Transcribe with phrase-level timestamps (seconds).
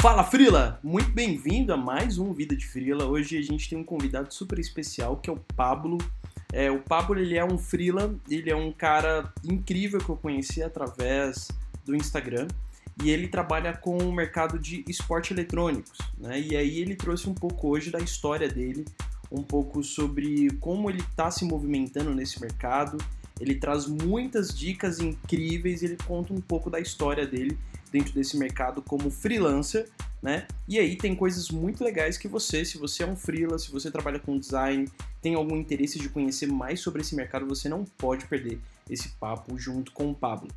[0.00, 0.78] Fala Frila!
[0.80, 3.04] Muito bem-vindo a mais um Vida de Frila.
[3.06, 5.98] Hoje a gente tem um convidado super especial que é o Pablo.
[6.52, 10.62] É, o Pablo ele é um Frila, ele é um cara incrível que eu conheci
[10.62, 11.48] através
[11.84, 12.46] do Instagram
[13.02, 15.98] e ele trabalha com o mercado de esporte eletrônicos.
[16.16, 16.42] Né?
[16.42, 18.84] E aí ele trouxe um pouco hoje da história dele,
[19.32, 22.98] um pouco sobre como ele está se movimentando nesse mercado.
[23.40, 27.58] Ele traz muitas dicas incríveis e ele conta um pouco da história dele
[27.90, 29.88] dentro desse mercado como freelancer,
[30.22, 30.46] né?
[30.66, 33.90] E aí tem coisas muito legais que você, se você é um freelancer, se você
[33.90, 34.88] trabalha com design,
[35.22, 39.58] tem algum interesse de conhecer mais sobre esse mercado, você não pode perder esse papo
[39.58, 40.48] junto com o Pablo.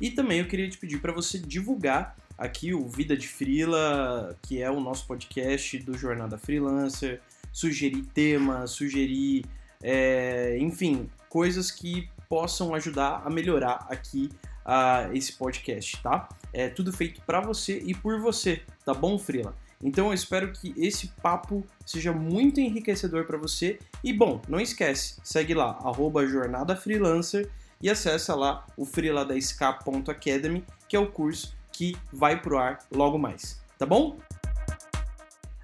[0.00, 4.60] E também eu queria te pedir para você divulgar aqui o Vida de Freela, que
[4.60, 7.20] é o nosso podcast do Jornada Freelancer,
[7.52, 9.44] sugerir temas, sugerir,
[9.82, 14.30] é, enfim, coisas que possam ajudar a melhorar aqui
[14.64, 16.30] uh, esse podcast, tá?
[16.50, 19.54] É tudo feito para você e por você, tá bom, Frila?
[19.82, 23.78] Então eu espero que esse papo seja muito enriquecedor para você.
[24.02, 27.50] E bom, não esquece, segue lá, arroba Jornada Freelancer
[27.82, 32.78] e acessa lá o freela da Ska.academy, que é o curso que vai pro ar
[32.90, 34.16] logo mais, tá bom?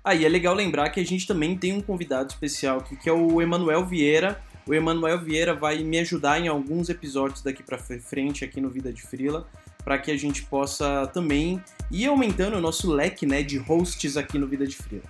[0.05, 3.09] Aí ah, é legal lembrar que a gente também tem um convidado especial aqui, que
[3.09, 7.79] é o Emanuel Vieira, o Emanuel Vieira vai me ajudar em alguns episódios daqui para
[7.79, 9.49] frente aqui no Vida de Frila,
[9.83, 14.39] para que a gente possa também ir aumentando o nosso leque né, de hosts aqui
[14.39, 15.05] no Vida de Frila.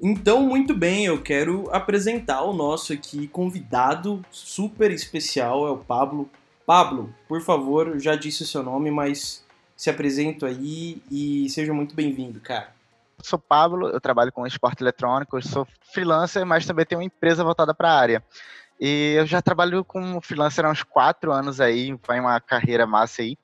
[0.00, 6.30] Então, muito bem, eu quero apresentar o nosso aqui convidado super especial, é o Pablo.
[6.64, 9.44] Pablo, por favor, já disse o seu nome, mas
[9.76, 12.73] se apresento aí e seja muito bem-vindo, cara
[13.24, 17.74] sou Pablo, eu trabalho com esporte eletrônico, sou freelancer, mas também tenho uma empresa voltada
[17.74, 18.24] para a área.
[18.78, 23.22] E eu já trabalho como freelancer há uns quatro anos aí, vai uma carreira massa
[23.22, 23.38] aí.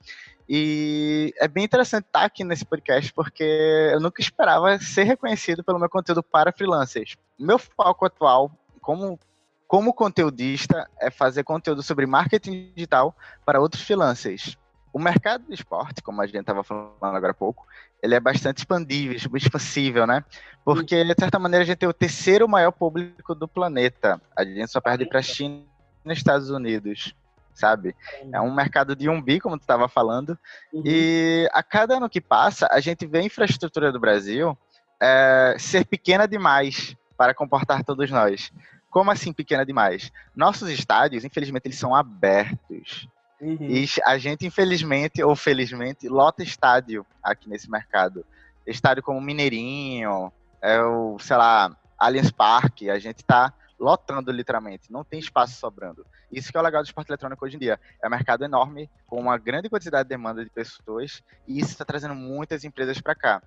[0.49, 3.45] E é bem interessante estar aqui nesse podcast, porque
[3.93, 7.17] eu nunca esperava ser reconhecido pelo meu conteúdo para freelancers.
[7.39, 9.19] Meu foco atual, como,
[9.67, 13.15] como conteudista, é fazer conteúdo sobre marketing digital
[13.47, 14.59] para outros freelancers.
[14.93, 17.65] O mercado do esporte, como a gente estava falando agora há pouco,
[18.03, 20.25] ele é bastante expandível, expansível, né?
[20.65, 24.21] Porque, de certa maneira, a gente tem o terceiro maior público do planeta.
[24.37, 25.63] A gente só perde para a China
[26.05, 27.15] e nos Estados Unidos,
[27.55, 27.95] sabe?
[28.33, 30.39] É um mercado de um bi, como tu estava falando.
[30.73, 30.83] Uhum.
[30.85, 34.57] E a cada ano que passa, a gente vê a infraestrutura do Brasil
[35.01, 38.53] é, ser pequena demais para comportar todos nós.
[38.91, 40.11] Como assim pequena demais?
[40.35, 43.09] Nossos estádios, infelizmente, eles são abertos.
[43.41, 43.57] Uhum.
[43.61, 48.25] E a gente, infelizmente ou felizmente, lota estádio aqui nesse mercado.
[48.67, 55.03] Estádio como Mineirinho, é o, sei lá, Allianz Parque, a gente está lotando literalmente, não
[55.03, 56.07] tem espaço sobrando.
[56.31, 57.81] Isso que é o legal do esporte eletrônico hoje em dia.
[58.03, 61.85] É um mercado enorme, com uma grande quantidade de demanda de pessoas, e isso está
[61.85, 63.43] trazendo muitas empresas para cá.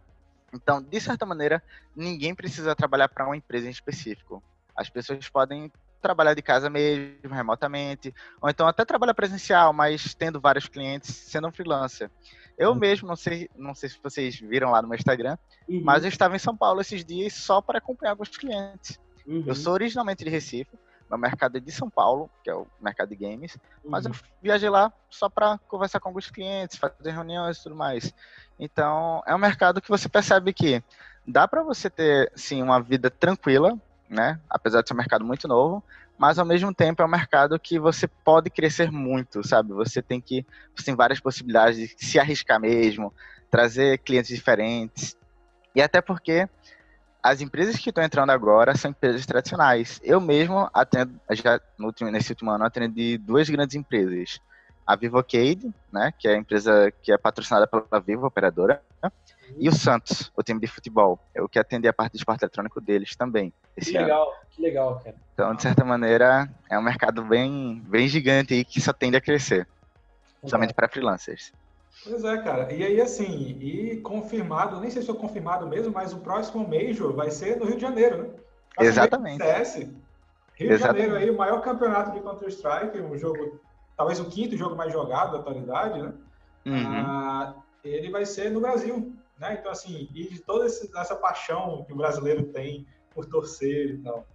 [0.51, 1.63] Então, de certa maneira,
[1.95, 4.41] ninguém precisa trabalhar para uma empresa em específico.
[4.75, 5.71] As pessoas podem
[6.03, 11.47] trabalhar de casa mesmo, remotamente, ou então até trabalhar presencial, mas tendo vários clientes, sendo
[11.47, 12.11] um freelancer.
[12.57, 12.75] Eu uhum.
[12.75, 15.37] mesmo, não sei, não sei se vocês viram lá no meu Instagram,
[15.67, 15.81] uhum.
[15.83, 18.99] mas eu estava em São Paulo esses dias só para acompanhar alguns clientes.
[19.25, 19.45] Uhum.
[19.47, 20.77] Eu sou originalmente de Recife,
[21.09, 24.17] meu mercado é de São Paulo, que é o mercado de games, mas eu uhum.
[24.41, 28.13] viajei lá só para conversar com alguns clientes, fazer reuniões e tudo mais.
[28.59, 30.83] Então, é um mercado que você percebe que
[31.25, 33.79] dá para você ter, sim, uma vida tranquila,
[34.13, 34.39] né?
[34.49, 35.83] Apesar de ser um mercado muito novo,
[36.17, 39.73] mas ao mesmo tempo é um mercado que você pode crescer muito, sabe?
[39.73, 43.13] Você tem que você tem várias possibilidades de se arriscar mesmo,
[43.49, 45.17] trazer clientes diferentes.
[45.75, 46.47] E até porque
[47.21, 49.99] as empresas que estão entrando agora são empresas tradicionais.
[50.03, 54.39] Eu mesmo atendo, já no último, nesse último ano, atendi duas grandes empresas.
[54.85, 58.83] A Vivocade, né, que é a empresa que é patrocinada pela Vivo, operadora?
[59.57, 61.19] E o Santos, o time de futebol.
[61.33, 63.53] Eu que atendi a parte de esporte eletrônico deles também.
[63.79, 64.37] que legal, ano.
[64.49, 65.15] que legal, cara.
[65.33, 69.21] Então, de certa maneira, é um mercado bem, bem gigante aí que só tende a
[69.21, 69.67] crescer.
[70.45, 71.51] Somente para freelancers.
[72.03, 72.73] Pois é, cara.
[72.73, 77.13] E aí, assim, e confirmado, nem sei se é confirmado mesmo, mas o próximo Major
[77.13, 78.29] vai ser no Rio de Janeiro, né?
[78.79, 79.43] Exatamente.
[79.43, 79.75] CS.
[80.55, 80.77] Rio Exatamente.
[80.77, 83.59] de Janeiro aí, o maior campeonato de Counter-Strike, um jogo,
[83.95, 86.13] talvez o quinto jogo mais jogado da atualidade, né?
[86.65, 87.05] Uhum.
[87.05, 89.57] Ah, ele vai ser no Brasil, né?
[89.59, 94.25] Então, assim, e de toda essa paixão que o brasileiro tem por torcer e tal.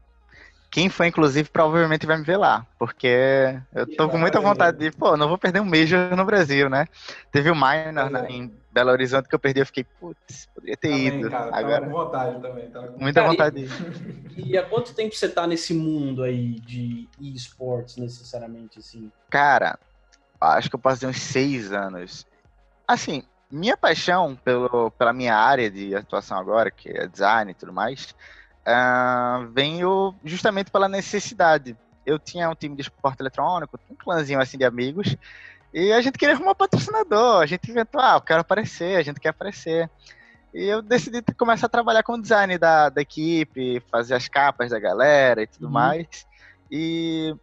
[0.71, 4.91] Quem foi, inclusive, provavelmente vai me ver lá, porque eu tô com muita vontade de,
[4.91, 6.87] pô, não vou perder um Major no Brasil, né?
[7.33, 10.91] Teve o Minor né, em Belo Horizonte que eu perdi, eu fiquei, putz, poderia ter
[10.91, 11.31] também, ido.
[11.31, 12.71] Cara, Agora, com vontade também.
[12.71, 13.01] Com...
[13.01, 13.67] Muita cara, vontade
[14.37, 14.51] e.
[14.51, 19.11] E há quanto tempo você tá nesse mundo aí de esportes, necessariamente, assim?
[19.31, 19.79] Cara,
[20.39, 22.27] acho que eu passei uns seis anos.
[22.87, 27.73] Assim, minha paixão pelo, pela minha área de atuação agora, que é design e tudo
[27.73, 28.15] mais,
[28.67, 31.77] uh, veio justamente pela necessidade.
[32.05, 35.17] Eu tinha um time de esporte eletrônico, um clãzinho assim de amigos,
[35.73, 37.43] e a gente queria arrumar um patrocinador.
[37.43, 39.91] A gente inventou, ah, eu quero aparecer, a gente quer aparecer.
[40.55, 44.71] E eu decidi começar a trabalhar com o design da, da equipe, fazer as capas
[44.71, 45.73] da galera e tudo uhum.
[45.73, 46.27] mais.
[46.71, 47.35] E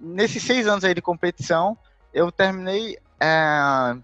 [0.00, 1.76] nesses seis anos aí de competição,
[2.14, 3.96] eu terminei é,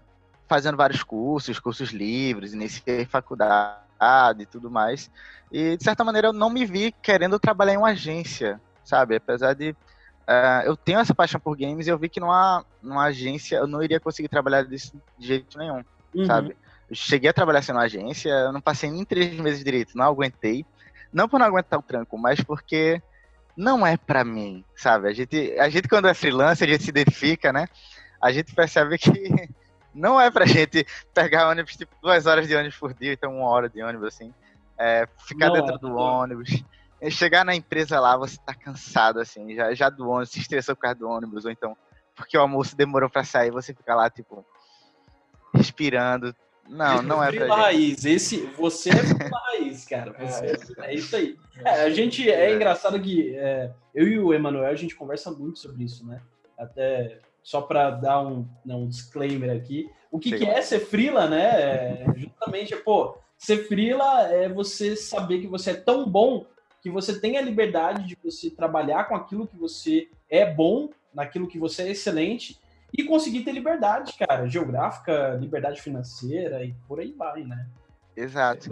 [0.47, 3.81] fazendo vários cursos, cursos livres, iniciei faculdade
[4.39, 5.11] e tudo mais.
[5.51, 9.15] E, de certa maneira, eu não me vi querendo trabalhar em uma agência, sabe?
[9.15, 13.05] Apesar de uh, eu tenho essa paixão por games e eu vi que numa, numa
[13.05, 15.83] agência eu não iria conseguir trabalhar disso de jeito nenhum,
[16.13, 16.25] uhum.
[16.25, 16.57] sabe?
[16.89, 20.05] Eu cheguei a trabalhar assim numa agência, eu não passei nem três meses direito, não
[20.05, 20.65] aguentei.
[21.11, 23.01] Não por não aguentar o tranco, mas porque
[23.55, 25.07] não é para mim, sabe?
[25.07, 27.67] A gente, a gente quando é freelancer, a gente se identifica, né?
[28.21, 29.11] A gente percebe que
[29.97, 33.49] não é pra gente pegar ônibus tipo duas horas de ônibus por dia, então uma
[33.49, 34.33] hora de ônibus assim.
[34.79, 35.95] É, ficar não dentro é, do não.
[35.95, 36.63] ônibus.
[37.11, 40.81] Chegar na empresa lá, você tá cansado, assim, já, já do ônibus, se estressou por
[40.81, 41.77] causa do ônibus, ou então
[42.17, 44.43] porque o almoço demorou pra sair, você fica lá, tipo,
[45.53, 46.35] respirando.
[46.67, 48.03] Não, não é pra raiz.
[48.03, 50.11] Esse, você é raiz, cara.
[50.19, 51.37] Você, é, é, isso aí.
[51.63, 55.31] É, a gente, é, é engraçado que é, eu e o Emanuel, a gente conversa
[55.31, 56.19] muito sobre isso, né?
[56.57, 59.89] Até só para dar um, um disclaimer aqui.
[60.11, 61.45] O que, que é ser frila, né?
[61.45, 66.45] É justamente, pô, ser frila é você saber que você é tão bom
[66.81, 71.47] que você tem a liberdade de você trabalhar com aquilo que você é bom, naquilo
[71.47, 72.59] que você é excelente
[72.91, 77.65] e conseguir ter liberdade, cara, geográfica, liberdade financeira e por aí vai, né?
[78.13, 78.67] Exato.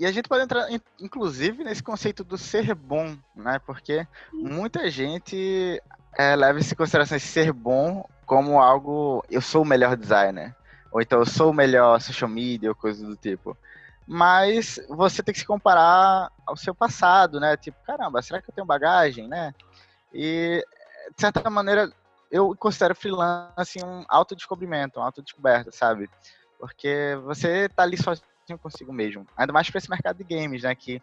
[0.00, 0.66] E a gente pode entrar,
[1.00, 3.60] inclusive, nesse conceito do ser bom, né?
[3.64, 5.80] Porque muita gente
[6.16, 9.24] é, leva em consideração esse ser bom como algo.
[9.30, 10.54] Eu sou o melhor designer.
[10.92, 13.56] Ou então eu sou o melhor social media ou coisa do tipo.
[14.06, 17.56] Mas você tem que se comparar ao seu passado, né?
[17.56, 19.54] Tipo, caramba, será que eu tenho bagagem, né?
[20.12, 20.64] E,
[21.14, 21.90] de certa maneira,
[22.30, 26.08] eu considero freelance um autodescobrimento, uma autodescoberta, sabe?
[26.58, 28.24] Porque você tá ali sozinho
[28.62, 29.26] consigo mesmo.
[29.36, 30.74] Ainda mais para esse mercado de games, né?
[30.74, 31.02] Que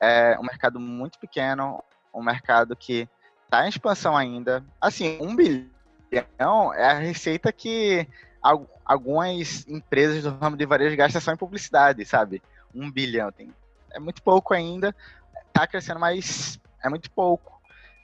[0.00, 1.82] é um mercado muito pequeno,
[2.14, 3.08] um mercado que
[3.50, 4.64] tá em expansão ainda.
[4.80, 8.06] Assim, um bilhão é a receita que
[8.84, 12.42] algumas empresas do ramo de varejo gastam só em publicidade, sabe?
[12.74, 13.32] Um bilhão.
[13.32, 13.52] Tem,
[13.92, 14.94] é muito pouco ainda,
[15.52, 17.60] tá crescendo, mas é muito pouco.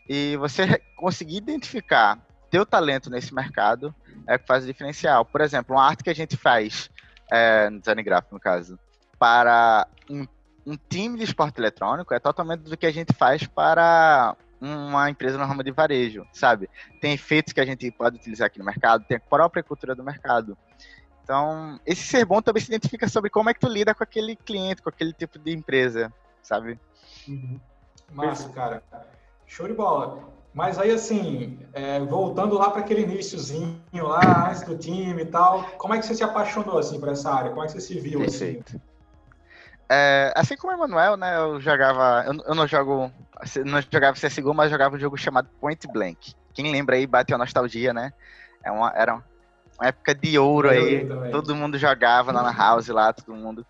[0.08, 2.18] E você conseguir identificar
[2.50, 3.94] teu talento nesse mercado
[4.26, 5.24] é que faz o diferencial.
[5.24, 6.90] Por exemplo, uma arte que a gente faz,
[7.30, 8.78] é, no design gráfico no caso,
[9.18, 10.26] para um,
[10.66, 15.36] um time de esporte eletrônico é totalmente do que a gente faz para uma empresa
[15.36, 16.70] no ramo de varejo, sabe?
[17.00, 20.04] Tem efeitos que a gente pode utilizar aqui no mercado, tem a própria cultura do
[20.04, 20.56] mercado.
[21.24, 24.36] Então, esse ser bom também se identifica sobre como é que tu lida com aquele
[24.36, 26.12] cliente, com aquele tipo de empresa,
[26.42, 26.78] sabe?
[27.28, 27.60] Uhum.
[28.12, 28.82] Massa, cara.
[29.46, 30.32] Show de bola.
[30.54, 35.64] Mas aí, assim, é, voltando lá para aquele iníciozinho lá, antes do time e tal,
[35.78, 37.50] como é que você se apaixonou, assim, por essa área?
[37.50, 38.54] Como é que você se viu, assim?
[38.54, 38.76] Perfeito.
[38.76, 38.92] assim?
[39.94, 42.24] É, assim como o Emanuel, né, eu jogava.
[42.26, 43.12] Eu, eu, não jogo.
[43.64, 46.34] Não jogava CSGO, mas jogava um jogo chamado Point Blank.
[46.54, 48.12] Quem lembra aí, bateu a nostalgia, né?
[48.64, 51.30] É uma, era uma época de ouro eu aí.
[51.30, 53.66] Todo mundo jogava na house lá, todo mundo.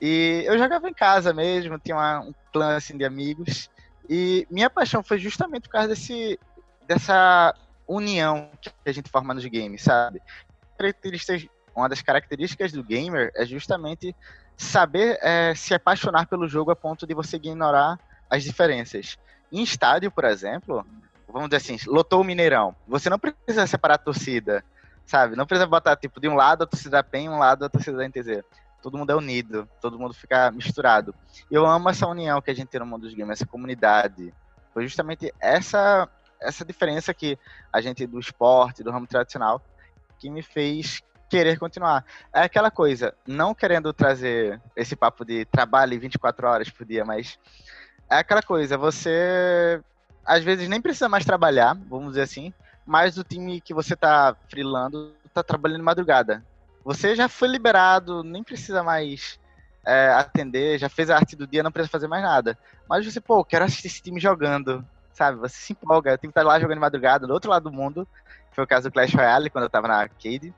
[0.00, 3.70] E eu jogava em casa mesmo, tinha uma, um clã assim de amigos.
[4.08, 6.38] E minha paixão foi justamente por causa desse,
[6.88, 7.54] dessa
[7.86, 10.20] união que a gente forma nos games, sabe?
[11.74, 14.14] Uma das características do gamer é justamente
[14.56, 17.98] saber é, se apaixonar pelo jogo a ponto de você ignorar
[18.32, 19.18] as diferenças.
[19.52, 20.86] Em estádio, por exemplo,
[21.28, 22.74] vamos dizer assim, lotou o Mineirão.
[22.88, 24.64] Você não precisa separar a torcida,
[25.04, 25.36] sabe?
[25.36, 28.08] Não precisa botar, tipo, de um lado a torcida PEN, um lado a torcida da
[28.08, 28.42] NTZ.
[28.80, 31.14] Todo mundo é unido, todo mundo fica misturado.
[31.50, 34.32] Eu amo essa união que a gente tem no mundo dos games, essa comunidade.
[34.72, 36.08] Foi justamente essa
[36.40, 37.38] essa diferença que
[37.72, 39.62] a gente do esporte, do ramo tradicional,
[40.18, 42.04] que me fez querer continuar.
[42.34, 47.38] É aquela coisa, não querendo trazer esse papo de trabalho 24 horas por dia, mas
[48.12, 49.80] é aquela coisa, você
[50.24, 52.52] às vezes nem precisa mais trabalhar, vamos dizer assim,
[52.86, 56.44] mas o time que você tá freelando tá trabalhando madrugada.
[56.84, 59.40] Você já foi liberado, nem precisa mais
[59.86, 62.58] é, atender, já fez a arte do dia, não precisa fazer mais nada.
[62.88, 65.38] Mas você, pô, quero assistir esse time jogando, sabe?
[65.38, 68.06] Você se empolga, o time tá lá jogando madrugada, do outro lado do mundo.
[68.50, 70.52] Foi o caso do Clash Royale, quando eu tava na arcade.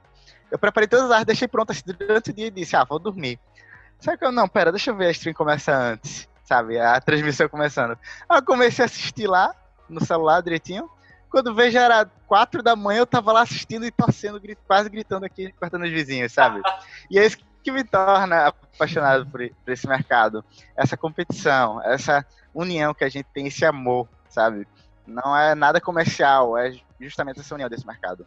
[0.50, 3.38] Eu preparei todas as artes, deixei prontas durante o dia e disse, ah, vou dormir.
[4.00, 6.78] Só que eu, não, pera, deixa eu ver a stream começa antes, sabe?
[6.78, 7.98] A transmissão começando.
[8.28, 9.54] Aí eu comecei a assistir lá,
[9.88, 10.88] no celular direitinho.
[11.30, 15.52] Quando vejo era quatro da manhã, eu tava lá assistindo e torcendo, quase gritando aqui,
[15.58, 16.60] cortando os vizinhos, sabe?
[17.10, 20.44] E é isso que me torna apaixonado por, por esse mercado.
[20.76, 22.24] Essa competição, essa
[22.54, 24.66] união que a gente tem, esse amor, sabe?
[25.06, 28.26] Não é nada comercial, é justamente essa união desse mercado.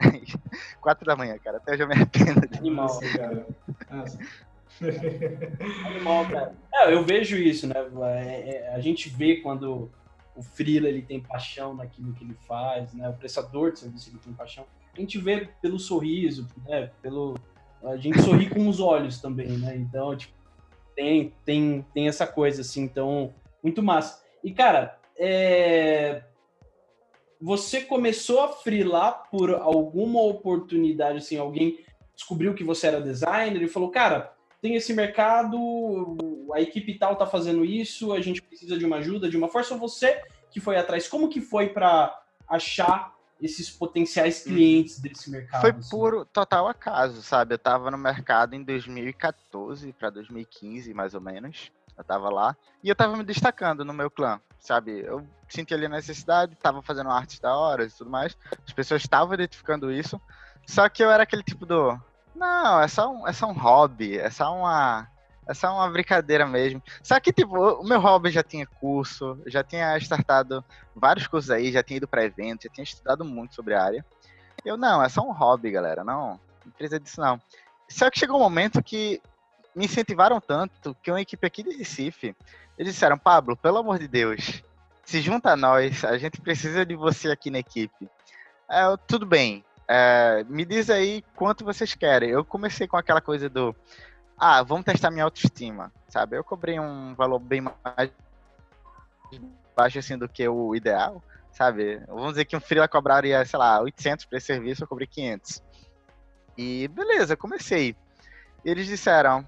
[0.80, 2.48] Quatro da manhã, cara, até hoje eu me arrependo.
[2.56, 3.46] Animal, cara.
[5.86, 6.54] Animal, cara.
[6.74, 7.74] É, eu vejo isso, né?
[8.16, 9.90] É, é, a gente vê quando
[10.36, 13.08] o freela ele tem paixão naquilo que ele faz, né?
[13.08, 14.66] O prestador de serviço ele tem paixão.
[14.96, 16.90] A gente vê pelo sorriso, né?
[17.00, 17.34] Pelo
[17.84, 19.76] a gente sorri com os olhos também, né?
[19.76, 20.32] Então, tipo,
[20.96, 24.22] tem tem tem essa coisa assim, então muito massa.
[24.42, 26.22] E cara, é...
[27.40, 31.78] você começou a freelar por alguma oportunidade assim, alguém
[32.14, 34.33] descobriu que você era designer e falou, cara,
[34.64, 36.16] tem esse mercado,
[36.54, 39.74] a equipe tal tá fazendo isso, a gente precisa de uma ajuda, de uma força,
[39.74, 41.06] ou você que foi atrás?
[41.06, 42.18] Como que foi para
[42.48, 44.54] achar esses potenciais uhum.
[44.54, 45.60] clientes desse mercado?
[45.60, 45.90] Foi assim?
[45.90, 47.52] por total acaso, sabe?
[47.52, 51.70] Eu tava no mercado em 2014 para 2015, mais ou menos.
[51.94, 54.98] Eu tava lá e eu tava me destacando no meu clã, sabe?
[55.00, 58.34] Eu senti ali a necessidade, tava fazendo artes da hora e tudo mais.
[58.66, 60.18] As pessoas estavam identificando isso.
[60.66, 62.00] Só que eu era aquele tipo do
[62.34, 65.08] não, é só um, é só um hobby, é só uma.
[65.46, 66.82] É só uma brincadeira mesmo.
[67.02, 70.64] Só que, tipo, o meu hobby já tinha curso, já tinha startado
[70.96, 74.06] vários cursos aí, já tinha ido para eventos, já tinha estudado muito sobre a área.
[74.64, 77.38] Eu, não, é só um hobby, galera, não, não precisa disso não.
[77.90, 79.20] Só que chegou um momento que
[79.76, 82.34] me incentivaram tanto que uma equipe aqui de Recife,
[82.78, 84.62] eles disseram, Pablo, pelo amor de Deus,
[85.04, 88.08] se junta a nós, a gente precisa de você aqui na equipe.
[88.70, 92.30] É, tudo bem, é, me diz aí quanto vocês querem.
[92.30, 93.74] Eu comecei com aquela coisa do.
[94.38, 96.36] Ah, vamos testar minha autoestima, sabe?
[96.36, 98.10] Eu cobrei um valor bem mais
[99.76, 101.22] baixo assim do que o ideal,
[101.52, 102.00] sabe?
[102.08, 105.62] Vamos dizer que um freela cobraria, sei lá, 800 para esse serviço, eu cobrei 500.
[106.56, 107.96] E beleza, comecei.
[108.64, 109.46] Eles disseram: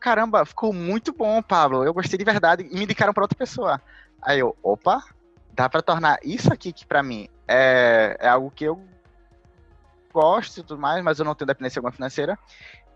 [0.00, 1.84] Caramba, ficou muito bom, Pablo.
[1.84, 2.66] Eu gostei de verdade.
[2.70, 3.80] E me indicaram para outra pessoa.
[4.20, 5.02] Aí eu, opa,
[5.52, 8.82] dá para tornar isso aqui que para mim é, é algo que eu
[10.12, 12.38] gosto e tudo mais, mas eu não tenho dependência alguma financeira,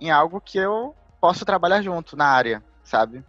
[0.00, 3.24] em algo que eu posso trabalhar junto na área, sabe?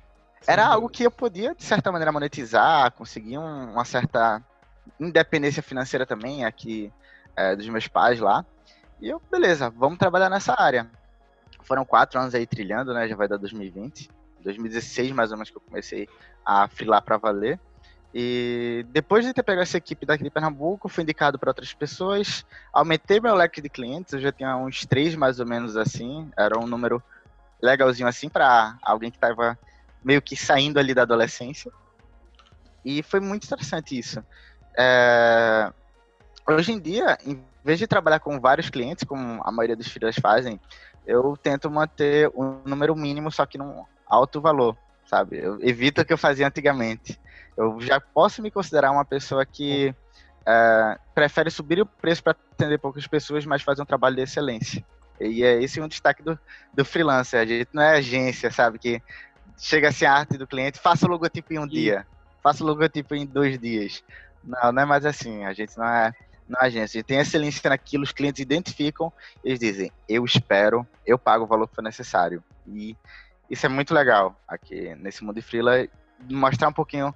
[0.46, 4.42] Era algo que eu podia, de certa maneira, monetizar, conseguir um, uma certa
[5.00, 6.92] independência financeira também aqui
[7.36, 8.46] é, dos meus pais lá.
[9.02, 10.90] E eu, beleza, vamos trabalhar nessa área.
[11.64, 13.08] Foram quatro anos aí trilhando, né?
[13.08, 14.10] Já vai dar 2020.
[14.42, 16.08] 2016, mais ou menos, que eu comecei
[16.46, 17.60] a frilar para valer.
[18.14, 22.46] E depois de ter pegado essa equipe daqui de Pernambuco, fui indicado para outras pessoas,
[22.72, 26.58] aumentei meu leque de clientes, eu já tinha uns três mais ou menos assim, era
[26.58, 27.04] um número
[27.62, 29.58] legalzinho assim para alguém que estava
[30.04, 31.72] meio que saindo ali da adolescência.
[32.84, 34.24] E foi muito interessante isso.
[34.78, 35.72] É...
[36.48, 40.16] Hoje em dia, em vez de trabalhar com vários clientes, como a maioria dos filhos
[40.22, 40.60] fazem,
[41.06, 45.38] eu tento manter um número mínimo, só que num alto valor, sabe?
[45.38, 47.20] Eu evito o que eu fazia antigamente
[47.58, 49.94] eu já posso me considerar uma pessoa que
[50.46, 54.86] é, prefere subir o preço para atender poucas pessoas, mas fazer um trabalho de excelência.
[55.20, 56.40] E é esse um destaque do,
[56.72, 57.42] do freelancer.
[57.42, 58.78] A gente não é agência, sabe?
[58.78, 59.02] Que
[59.58, 62.06] chega assim a arte do cliente, faça o logotipo em um dia,
[62.44, 64.04] faça o logotipo em dois dias.
[64.44, 65.44] Não, não é mais assim.
[65.44, 66.14] A gente não é,
[66.48, 67.00] não é agência.
[67.00, 69.12] A gente tem excelência naquilo, os clientes identificam,
[69.44, 72.44] eles dizem, eu espero, eu pago o valor que for necessário.
[72.68, 72.96] E
[73.50, 75.88] isso é muito legal aqui nesse mundo de freela,
[76.30, 77.14] mostrar um pouquinho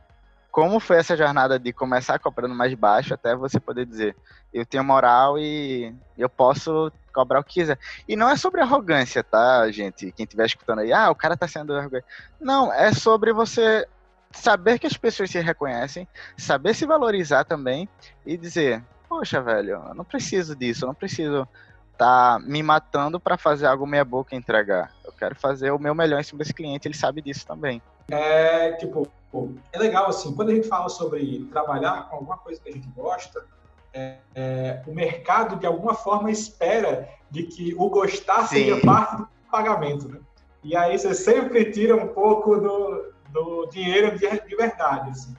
[0.52, 4.16] como foi essa jornada de começar cobrando mais baixo até você poder dizer,
[4.54, 7.80] eu tenho moral e eu posso cobrar o que quiser.
[8.08, 10.12] E não é sobre arrogância, tá, gente?
[10.12, 12.06] Quem estiver escutando aí, ah, o cara tá sendo arrogante.
[12.40, 13.88] Não, é sobre você
[14.32, 17.88] saber que as pessoas se reconhecem, saber se valorizar também
[18.26, 21.48] e dizer, poxa, velho, eu não preciso disso, eu não preciso
[21.98, 24.92] tá me matando para fazer algo meia boca entregar.
[25.06, 27.82] Eu quero fazer o meu melhor em cima desse cliente, ele sabe disso também.
[28.10, 29.08] É, tipo,
[29.72, 32.88] é legal, assim, quando a gente fala sobre trabalhar com alguma coisa que a gente
[32.90, 33.46] gosta,
[33.94, 38.56] é, é, o mercado, de alguma forma, espera de que o gostar Sim.
[38.56, 40.20] seja parte do pagamento, né?
[40.64, 45.36] E aí você sempre tira um pouco do, do dinheiro de, de verdade, assim.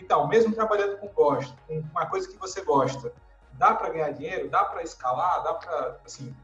[0.00, 3.12] Então, mesmo trabalhando com gosto, com uma coisa que você gosta,
[3.52, 6.34] dá para ganhar dinheiro, dá para escalar, dá para, assim,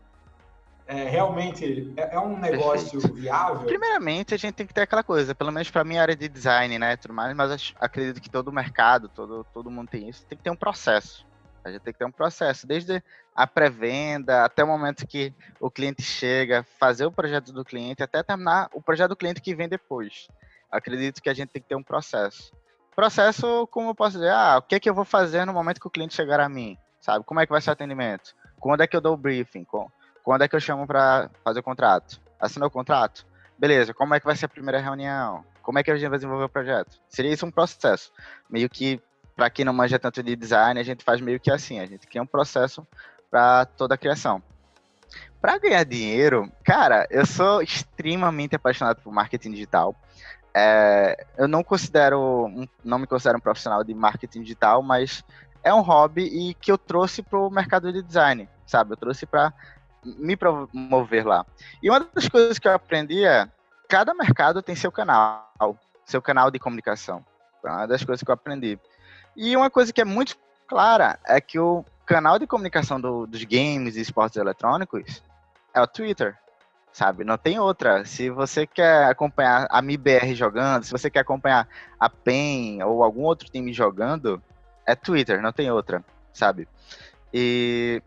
[0.88, 3.14] é, realmente é, é, um negócio Perfeito.
[3.14, 3.66] viável?
[3.66, 6.78] Primeiramente, a gente tem que ter aquela coisa, pelo menos para minha área de design,
[6.78, 10.42] né, tudo mais, mas acredito que todo mercado, todo, todo mundo tem isso, tem que
[10.42, 11.26] ter um processo.
[11.62, 13.02] A gente tem que ter um processo, desde
[13.36, 18.22] a pré-venda até o momento que o cliente chega, fazer o projeto do cliente, até
[18.22, 20.26] terminar o projeto do cliente que vem depois.
[20.70, 22.50] Acredito que a gente tem que ter um processo.
[22.96, 25.80] processo, como eu posso dizer, ah, o que é que eu vou fazer no momento
[25.80, 27.24] que o cliente chegar a mim, sabe?
[27.26, 28.34] Como é que vai ser o atendimento?
[28.58, 29.64] Quando é que eu dou o briefing?
[30.22, 32.20] Quando é que eu chamo para fazer o contrato?
[32.38, 33.26] Assinou o contrato?
[33.58, 35.44] Beleza, como é que vai ser a primeira reunião?
[35.62, 37.00] Como é que a gente vai desenvolver o projeto?
[37.08, 38.12] Seria isso um processo.
[38.48, 39.00] Meio que,
[39.34, 42.06] para quem não manja tanto de design, a gente faz meio que assim, a gente
[42.06, 42.86] cria um processo
[43.30, 44.42] para toda a criação.
[45.40, 49.94] Para ganhar dinheiro, cara, eu sou extremamente apaixonado por marketing digital.
[50.54, 52.48] É, eu não considero,
[52.84, 55.24] não me considero um profissional de marketing digital, mas
[55.62, 58.92] é um hobby e que eu trouxe para o mercado de design, sabe?
[58.92, 59.52] Eu trouxe para
[60.04, 61.44] me promover lá.
[61.82, 63.48] E uma das coisas que eu aprendi é
[63.88, 65.48] cada mercado tem seu canal,
[66.04, 67.24] seu canal de comunicação.
[67.60, 68.78] Foi uma das coisas que eu aprendi.
[69.36, 70.36] E uma coisa que é muito
[70.66, 75.22] clara é que o canal de comunicação do, dos games e esportes eletrônicos
[75.74, 76.36] é o Twitter,
[76.92, 77.24] sabe?
[77.24, 78.04] Não tem outra.
[78.04, 83.22] Se você quer acompanhar a MIBR jogando, se você quer acompanhar a PEN ou algum
[83.22, 84.42] outro time jogando,
[84.86, 86.02] é Twitter, não tem outra,
[86.32, 86.66] sabe?
[87.32, 88.02] E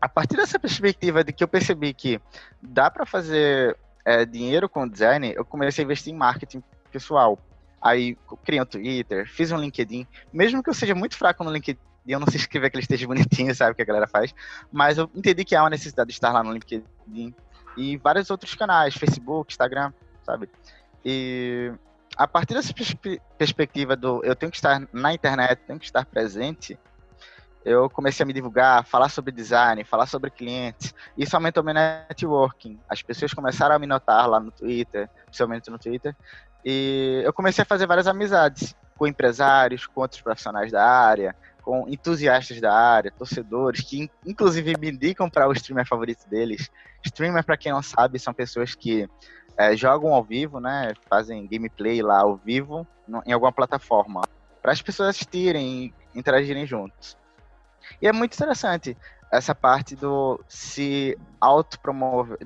[0.00, 2.20] a partir dessa perspectiva de que eu percebi que
[2.62, 7.38] dá para fazer é, dinheiro com design, eu comecei a investir em marketing pessoal.
[7.80, 11.78] Aí criei um Twitter, fiz um LinkedIn, mesmo que eu seja muito fraco no LinkedIn,
[12.06, 14.34] eu não sei escrever aqueles textos bonitinhos, sabe, que a galera faz,
[14.72, 17.34] mas eu entendi que há uma necessidade de estar lá no LinkedIn
[17.76, 19.92] e vários outros canais, Facebook, Instagram,
[20.24, 20.48] sabe?
[21.04, 21.72] E
[22.16, 22.74] a partir dessa
[23.36, 26.76] perspectiva do eu tenho que estar na internet, tenho que estar presente,
[27.68, 30.94] eu comecei a me divulgar, falar sobre design, falar sobre clientes.
[31.16, 32.80] Isso aumentou meu networking.
[32.88, 36.16] As pessoas começaram a me notar lá no Twitter, principalmente no Twitter.
[36.64, 41.86] E eu comecei a fazer várias amizades com empresários, com outros profissionais da área, com
[41.88, 46.70] entusiastas da área, torcedores, que inclusive me indicam para o streamer favorito deles.
[47.04, 49.06] Streamer, para quem não sabe, são pessoas que
[49.56, 50.94] é, jogam ao vivo, né?
[51.08, 52.86] Fazem gameplay lá ao vivo
[53.26, 54.22] em alguma plataforma,
[54.62, 57.16] para as pessoas assistirem e interagirem juntos.
[58.00, 58.96] E é muito interessante
[59.30, 62.38] essa parte do se autopromover,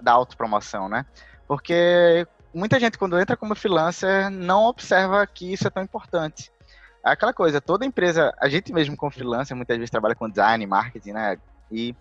[0.00, 1.04] da autopromoção, né?
[1.46, 6.50] Porque muita gente, quando entra como freelancer, não observa que isso é tão importante.
[7.04, 10.66] É aquela coisa, toda empresa, a gente mesmo como freelancer, muitas vezes trabalha com design,
[10.66, 11.38] marketing, né?
[11.70, 11.92] E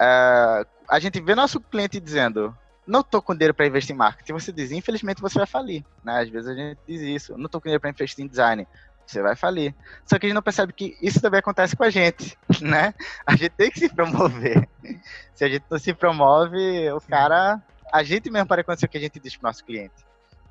[0.00, 4.32] uh, a gente vê nosso cliente dizendo, não tô com dinheiro para investir em marketing.
[4.32, 6.20] Você diz, infelizmente você vai falir, né?
[6.20, 8.66] Às vezes a gente diz isso, não tô com dinheiro para investir em design
[9.10, 9.74] você vai falir.
[10.06, 12.94] Só que a gente não percebe que isso também acontece com a gente, né?
[13.26, 14.68] A gente tem que se promover.
[15.34, 17.60] Se a gente não se promove, o cara.
[17.92, 19.94] A gente mesmo para acontecer o que a gente diz pro nosso cliente.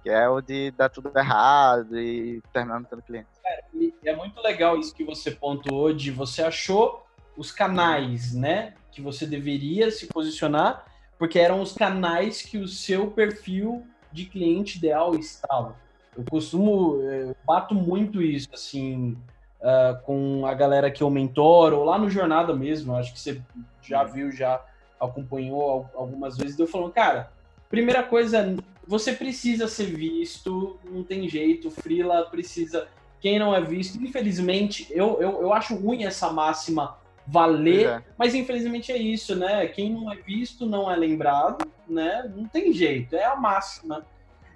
[0.03, 3.27] Que é o de dar tudo errado e terminar no cliente.
[3.45, 7.05] É, é muito legal isso que você pontuou de você achou
[7.37, 8.73] os canais, né?
[8.91, 10.85] Que você deveria se posicionar,
[11.17, 15.75] porque eram os canais que o seu perfil de cliente ideal estava.
[16.17, 19.17] Eu costumo, eu bato muito isso, assim,
[19.61, 23.41] uh, com a galera que eu mentoro, ou lá no Jornada mesmo, acho que você
[23.81, 24.61] já viu, já
[24.99, 27.31] acompanhou algumas vezes, eu falando, cara,
[27.69, 32.87] primeira coisa, você precisa ser visto, não tem jeito, Frila precisa.
[33.21, 38.03] Quem não é visto, infelizmente, eu, eu, eu acho ruim essa máxima valer, é.
[38.17, 39.67] mas infelizmente é isso, né?
[39.67, 42.31] Quem não é visto não é lembrado, né?
[42.35, 44.05] Não tem jeito, é a máxima.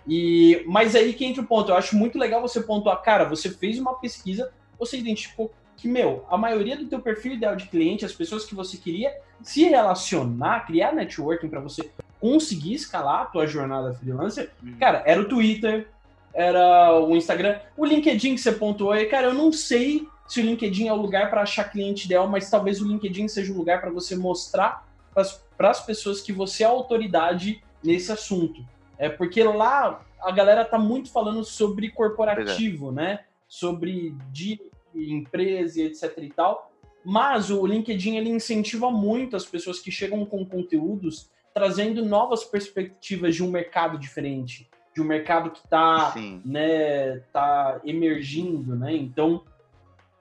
[0.08, 1.72] E, mas aí que entra o ponto.
[1.72, 6.26] Eu acho muito legal você pontuar, cara, você fez uma pesquisa, você identificou que, meu,
[6.30, 10.66] a maioria do teu perfil ideal de cliente, as pessoas que você queria se relacionar,
[10.66, 11.90] criar networking para você
[12.20, 14.78] conseguir escalar a tua jornada freelancer, uhum.
[14.80, 15.90] cara, era o Twitter,
[16.34, 20.44] era o Instagram, o LinkedIn que você pontuou aí, cara, eu não sei se o
[20.44, 23.82] LinkedIn é o lugar para achar cliente ideal, mas talvez o LinkedIn seja o lugar
[23.82, 24.88] para você mostrar
[25.58, 28.66] para as pessoas que você é autoridade nesse assunto.
[28.98, 32.94] É porque lá a galera tá muito falando sobre corporativo, é.
[32.94, 33.20] né?
[33.48, 34.60] Sobre de
[34.96, 36.72] empresa e etc e tal.
[37.04, 43.36] Mas o LinkedIn ele incentiva muito as pessoas que chegam com conteúdos trazendo novas perspectivas
[43.36, 48.96] de um mercado diferente, de um mercado que está né, tá emergindo, né?
[48.96, 49.44] Então,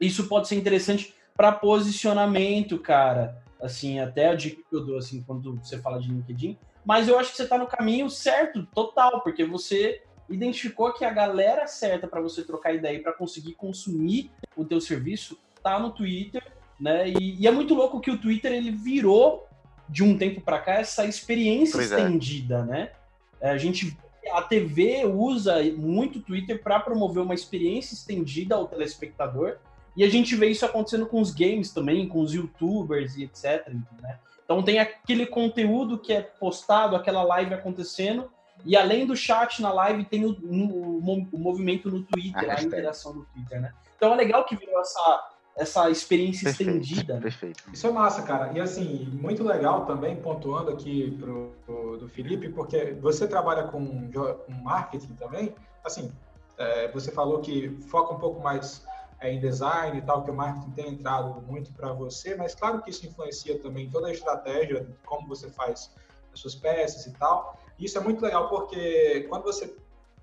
[0.01, 3.43] isso pode ser interessante para posicionamento, cara.
[3.61, 7.19] Assim, até a dica que eu dou assim quando você fala de LinkedIn, mas eu
[7.19, 12.09] acho que você está no caminho certo, total, porque você identificou que a galera certa
[12.09, 16.43] para você trocar ideia e para conseguir consumir o teu serviço tá no Twitter,
[16.81, 17.09] né?
[17.09, 19.47] E, e, é muito louco que o Twitter ele virou
[19.89, 21.99] de um tempo para cá essa experiência pois é.
[21.99, 22.65] estendida, é.
[22.65, 22.93] né?
[23.41, 23.97] A gente
[24.33, 29.57] a TV usa muito o Twitter para promover uma experiência estendida ao telespectador.
[29.97, 33.69] E a gente vê isso acontecendo com os games também, com os youtubers e etc.
[34.01, 34.19] Né?
[34.53, 38.31] Então tem aquele conteúdo que é postado, aquela live acontecendo,
[38.65, 40.99] E além do chat na live, tem o, o,
[41.33, 43.73] o movimento no Twitter, a, a interação no Twitter, né?
[43.97, 47.19] Então é legal que virou essa, essa experiência perfeito, estendida.
[47.21, 47.65] Perfeito.
[47.73, 48.53] Isso é massa, cara.
[48.55, 54.11] E assim, muito legal também, pontuando aqui pro, pro do Felipe, porque você trabalha com,
[54.13, 56.13] com marketing também, assim,
[56.59, 58.85] é, você falou que foca um pouco mais
[59.31, 62.91] em design e tal, que o marketing tem entrado muito para você, mas claro que
[62.91, 65.91] isso influencia também toda a estratégia, como você faz
[66.33, 67.57] as suas peças e tal.
[67.79, 69.75] Isso é muito legal porque quando você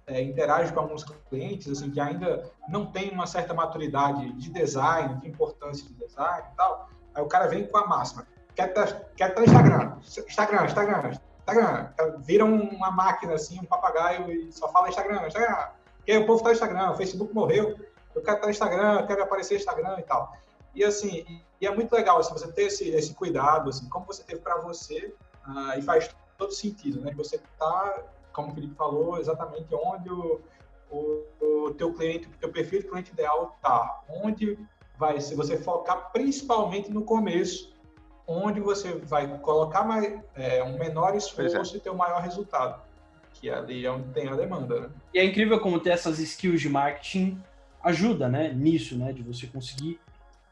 [0.08, 5.16] é, interage com alguns clientes assim que ainda não tem uma certa maturidade de design,
[5.16, 8.26] de importância de design e tal, aí o cara vem com a máxima.
[8.56, 11.90] Quer estar quer tá Instagram, Instagram, Instagram, Instagram.
[12.20, 15.68] Vira uma máquina assim, um papagaio e só fala Instagram, Instagram.
[15.98, 17.78] Porque o povo tá no Instagram, o Facebook morreu,
[18.16, 20.36] eu quero estar no Instagram, eu quero aparecer no Instagram e tal.
[20.76, 24.24] E assim, e é muito legal assim, você ter esse, esse cuidado, assim, como você
[24.24, 25.14] teve para você,
[25.48, 27.12] uh, e faz todo sentido, né?
[27.16, 30.40] Você tá como o Felipe falou, exatamente onde o,
[30.90, 34.02] o, o teu cliente, o teu perfil de cliente ideal está.
[34.24, 34.58] Onde
[34.98, 37.74] vai, se você focar principalmente no começo,
[38.28, 41.78] onde você vai colocar mais, é, um menor esforço é.
[41.78, 42.82] e ter um maior resultado,
[43.34, 44.82] que é ali é onde tem a demanda.
[44.82, 44.90] Né?
[45.14, 47.42] E é incrível como ter essas skills de marketing
[47.84, 50.00] ajuda, né, nisso, né, de você conseguir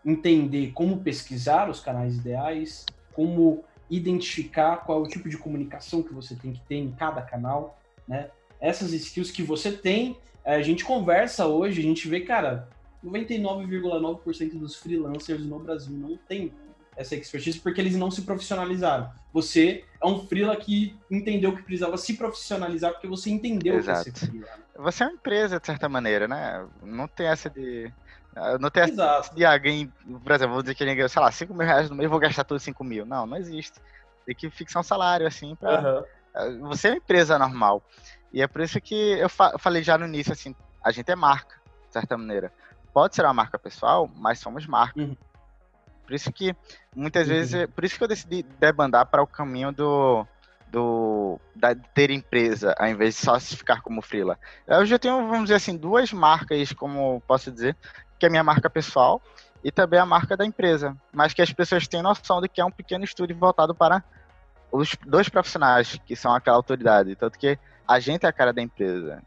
[0.05, 6.13] entender como pesquisar os canais ideais, como identificar qual é o tipo de comunicação que
[6.13, 8.29] você tem que ter em cada canal, né?
[8.59, 12.67] Essas skills que você tem, é, a gente conversa hoje, a gente vê, cara,
[13.03, 16.51] 99,9% dos freelancers no Brasil não tem
[16.97, 19.09] essa expertise porque eles não se profissionalizaram.
[19.31, 24.11] Você é um freela que entendeu que precisava se profissionalizar porque você entendeu Exato.
[24.11, 24.59] que você freela.
[24.77, 26.65] Você é uma empresa, de certa maneira, né?
[26.81, 27.91] Não tem essa de...
[28.59, 29.91] Não tem essa de alguém,
[30.23, 32.43] por exemplo, vou dizer que ninguém, sei lá, 5 mil reais no mês, vou gastar
[32.43, 33.05] todos 5 mil.
[33.05, 33.79] Não, não existe.
[34.25, 36.03] Tem que fixar um salário, assim, para
[36.35, 36.69] uhum.
[36.69, 37.81] Você é uma empresa normal.
[38.31, 41.11] E é por isso que eu, fa eu falei já no início, assim, a gente
[41.11, 41.55] é marca,
[41.87, 42.51] de certa maneira.
[42.93, 44.99] Pode ser uma marca pessoal, mas somos marca.
[44.99, 45.15] Uhum.
[46.07, 46.55] Por isso que
[46.95, 47.33] muitas uhum.
[47.33, 50.25] vezes, por isso que eu decidi debandar para o caminho do
[50.69, 54.37] do da ter empresa, ao invés de só se ficar como freela.
[54.65, 57.75] Eu já tenho, vamos dizer assim, duas marcas, como posso dizer,
[58.17, 59.21] que é a minha marca pessoal
[59.63, 62.65] e também a marca da empresa, mas que as pessoas têm noção de que é
[62.65, 64.03] um pequeno estúdio voltado para
[64.71, 68.61] os dois profissionais que são aquela autoridade, tanto que a gente é a cara da
[68.61, 69.23] empresa,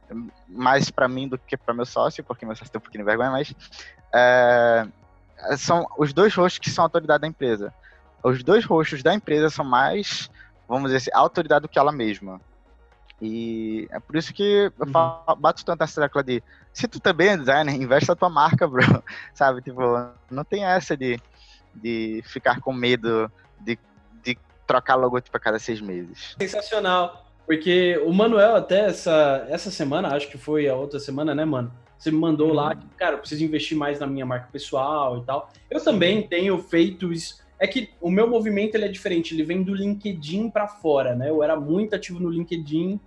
[0.47, 3.09] mais para mim do que para meu sócio, porque meu sócio tem um pouquinho de
[3.09, 3.55] vergonha, mas
[4.15, 4.87] é,
[5.57, 7.73] são os dois rostos que são a autoridade da empresa.
[8.23, 10.31] Os dois rostos da empresa são mais,
[10.69, 12.41] vamos dizer assim, autoridade do que ela mesma.
[13.21, 15.35] E é por isso que eu uhum.
[15.37, 18.83] bato tanto essa tecla de se tu também é designer, investe na tua marca, bro.
[19.35, 19.61] Sabe?
[19.61, 19.83] Tipo,
[20.31, 21.21] não tem essa de,
[21.75, 23.79] de ficar com medo de,
[24.23, 26.35] de trocar logotipo a cada seis meses.
[26.41, 27.27] Sensacional.
[27.47, 31.73] Porque o Manuel, até essa, essa semana, acho que foi a outra semana, né, mano?
[32.01, 32.55] Você me mandou uhum.
[32.55, 35.53] lá que, cara, eu preciso investir mais na minha marca pessoal e tal.
[35.71, 35.85] Eu Sim.
[35.85, 37.39] também tenho feito isso.
[37.61, 41.31] É que o meu movimento ele é diferente, ele vem do LinkedIn para fora, né?
[41.31, 42.99] Eu era muito ativo no LinkedIn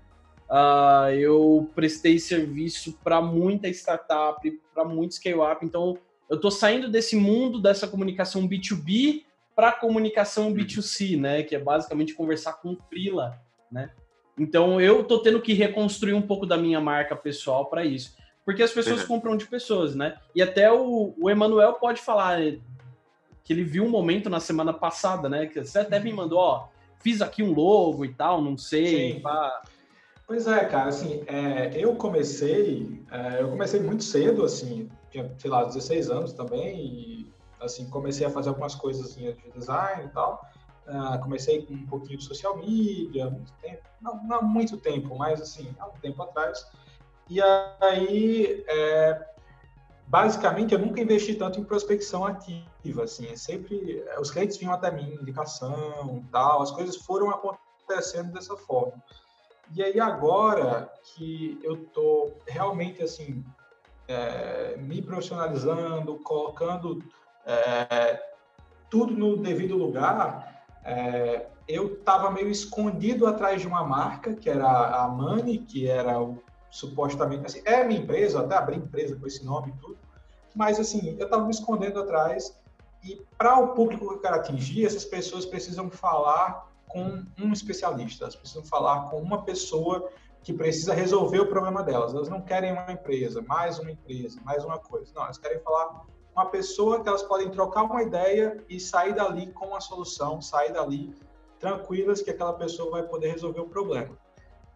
[0.53, 5.65] Uh, eu prestei serviço para muita startup, para muito scale-up.
[5.65, 5.97] Então,
[6.29, 9.23] eu estou saindo desse mundo dessa comunicação B2B
[9.55, 10.53] para comunicação uhum.
[10.53, 11.41] B2C, né?
[11.41, 13.89] Que é basicamente conversar com o freela, né?
[14.37, 18.15] Então, eu estou tendo que reconstruir um pouco da minha marca pessoal para isso.
[18.45, 19.07] Porque as pessoas uhum.
[19.07, 20.17] compram de pessoas, né?
[20.35, 22.39] E até o, o Emanuel pode falar
[23.43, 25.45] que ele viu um momento na semana passada, né?
[25.47, 26.17] Que você até me uhum.
[26.17, 26.67] mandou, ó,
[26.99, 29.19] fiz aqui um logo e tal, não sei.
[29.19, 29.63] Pá.
[30.25, 35.51] Pois é, cara, assim, é, eu comecei, é, eu comecei muito cedo, assim, tinha, sei
[35.51, 40.41] lá, 16 anos também, e, assim, comecei a fazer algumas coisas de design e tal,
[40.87, 45.15] uh, comecei com um pouquinho de social media, muito tempo, não, não há muito tempo,
[45.17, 46.65] mas, assim, há um tempo atrás,
[47.29, 47.41] e
[47.81, 49.25] aí, é,
[50.07, 54.91] basicamente, eu nunca investi tanto em prospecção ativa, assim, é sempre, os clientes vinham até
[54.91, 59.01] mim, indicação tal, as coisas foram acontecendo dessa forma.
[59.75, 63.43] E aí agora que eu tô realmente assim
[64.07, 67.03] é, me profissionalizando, colocando
[67.45, 68.21] é,
[68.89, 74.67] tudo no devido lugar, é, eu estava meio escondido atrás de uma marca que era
[74.67, 79.45] a Mani, que era o, supostamente assim, é minha empresa, até abri empresa com esse
[79.45, 79.97] nome e tudo,
[80.55, 82.59] mas assim eu estava me escondendo atrás
[83.03, 88.23] e para o público que eu quero atingir, essas pessoas precisam falar com um especialista,
[88.23, 90.09] elas precisam falar com uma pessoa
[90.41, 92.13] que precisa resolver o problema delas.
[92.13, 95.11] Elas não querem uma empresa, mais uma empresa, mais uma coisa.
[95.15, 96.05] Não, elas querem falar com
[96.35, 100.73] uma pessoa que elas podem trocar uma ideia e sair dali com a solução, sair
[100.73, 101.15] dali
[101.59, 104.17] tranquilas que aquela pessoa vai poder resolver o problema.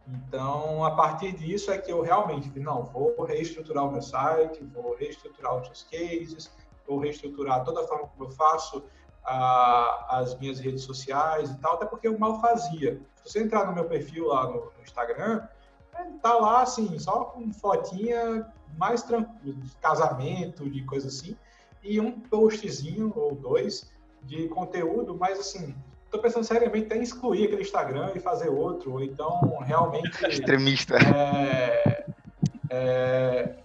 [0.08, 4.96] Então, a partir disso é que eu realmente não vou reestruturar o meu site, vou
[4.96, 6.50] reestruturar outros cases,
[6.88, 8.84] vou reestruturar toda a forma como eu faço
[9.26, 13.02] a, as minhas redes sociais e tal, até porque eu mal fazia.
[13.15, 15.46] Se você entrar no meu perfil lá no, no Instagram,
[16.22, 21.36] tá lá assim, só com fotinha mais tranquilo, de casamento, de coisa assim,
[21.84, 23.91] e um postzinho ou dois
[24.24, 25.76] de conteúdo, mas assim,
[26.10, 30.10] tô pensando seriamente em excluir aquele Instagram e fazer outro, ou então realmente.
[30.28, 30.96] Extremista.
[30.98, 32.06] É,
[32.70, 33.56] é,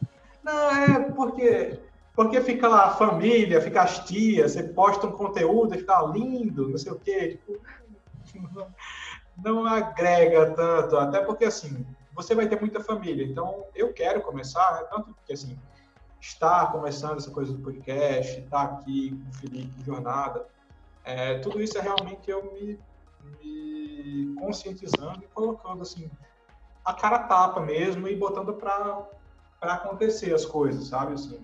[0.42, 1.78] não, é porque.
[2.14, 6.68] Porque fica lá a família, fica as tias, você posta um conteúdo e fica lindo,
[6.68, 7.38] não sei o quê.
[7.38, 7.58] Tipo,
[9.42, 13.24] não agrega tanto, até porque assim, você vai ter muita família.
[13.24, 15.58] Então, eu quero começar, né, tanto que assim,
[16.20, 20.46] estar começando essa coisa do podcast, estar aqui com o Felipe, jornada,
[21.04, 22.78] é, tudo isso é realmente eu me,
[23.40, 26.10] me conscientizando e colocando assim
[26.84, 29.06] a cara tapa mesmo e botando para
[29.60, 31.14] acontecer as coisas, sabe?
[31.14, 31.38] Assim,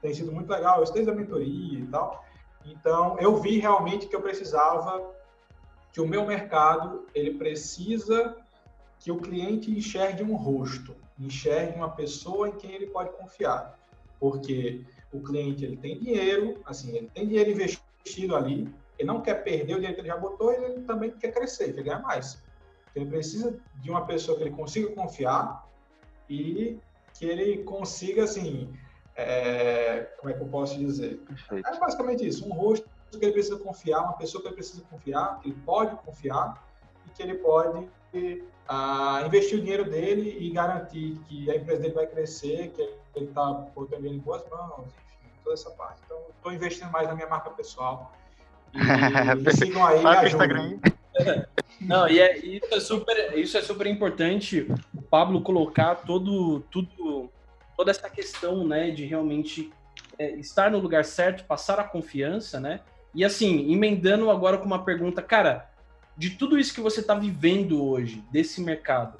[0.00, 2.24] tem sido muito legal, isso desde a mentoria e tal.
[2.64, 5.02] Então, eu vi realmente que eu precisava
[5.92, 8.36] que o meu mercado ele precisa
[9.00, 13.78] que o cliente enxergue um rosto, enxergue uma pessoa em quem ele pode confiar,
[14.20, 19.42] porque o cliente ele tem dinheiro, assim, ele tem dinheiro investido ali, ele não quer
[19.44, 22.42] perder o dinheiro que ele já botou, ele também quer crescer, quer ganhar mais.
[22.90, 25.66] Então, ele precisa de uma pessoa que ele consiga confiar
[26.28, 26.78] e
[27.14, 28.72] que ele consiga, assim,
[29.16, 31.18] é, como é que eu posso dizer?
[31.18, 31.68] Perfeito.
[31.68, 35.40] É basicamente isso, um rosto que ele precisa confiar, uma pessoa que ele precisa confiar,
[35.40, 36.62] que ele pode confiar
[37.06, 41.94] e que ele pode uh, investir o dinheiro dele e garantir que a empresa dele
[41.94, 42.82] vai crescer, que
[43.14, 46.00] ele está botando ele em boas mãos, enfim, toda essa parte.
[46.04, 48.12] Então, estou investindo mais na minha marca pessoal.
[48.74, 50.78] E, sigam aí, me Instagram.
[51.80, 57.30] Não, e é, isso, é super, isso é super importante, o Pablo colocar todo, tudo,
[57.76, 59.70] toda essa questão, né, de realmente
[60.18, 62.80] é, estar no lugar certo, passar a confiança, né?
[63.14, 65.70] E assim, emendando agora com uma pergunta, cara,
[66.16, 69.18] de tudo isso que você está vivendo hoje, desse mercado,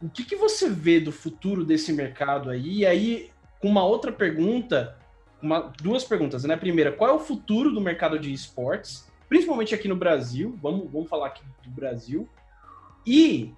[0.00, 2.78] o que, que você vê do futuro desse mercado aí?
[2.78, 4.96] E aí, com uma outra pergunta,
[5.40, 6.56] uma, duas perguntas, né?
[6.56, 10.58] Primeira, qual é o futuro do mercado de esportes, principalmente aqui no Brasil?
[10.62, 12.28] Vamos, vamos falar aqui do Brasil.
[13.06, 13.54] E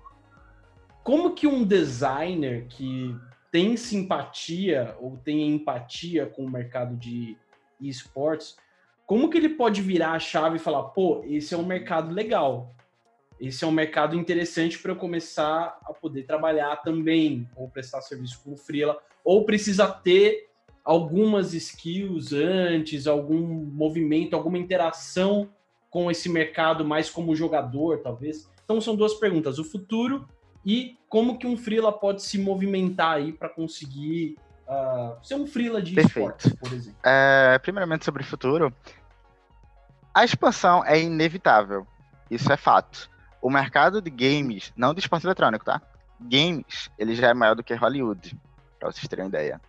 [1.03, 3.17] como que um designer que
[3.51, 7.37] tem simpatia ou tem empatia com o mercado de
[7.81, 8.57] esportes,
[9.07, 12.75] como que ele pode virar a chave e falar, pô, esse é um mercado legal,
[13.41, 18.41] esse é um mercado interessante para eu começar a poder trabalhar também, ou prestar serviço
[18.45, 20.50] como freela, ou precisa ter
[20.85, 25.49] algumas skills antes, algum movimento, alguma interação
[25.91, 28.49] com esse mercado mais como jogador, talvez.
[28.65, 30.27] Então são duas perguntas: o futuro
[30.65, 35.83] e como que um freela pode se movimentar aí para conseguir uh, ser um freela
[35.83, 36.99] de esportes, por exemplo.
[37.05, 38.73] É, primeiramente sobre o futuro,
[40.15, 41.87] a expansão é inevitável.
[42.31, 43.11] Isso é fato.
[43.43, 45.81] O mercado de games, não de esporte eletrônico, tá?
[46.21, 48.39] Games, ele já é maior do que Hollywood,
[48.79, 49.61] para vocês terem uma ideia.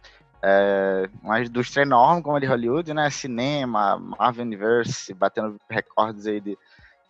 [0.43, 3.09] É uma indústria enorme como a de Hollywood, né?
[3.09, 6.57] Cinema, Marvel Universe, batendo recordes aí de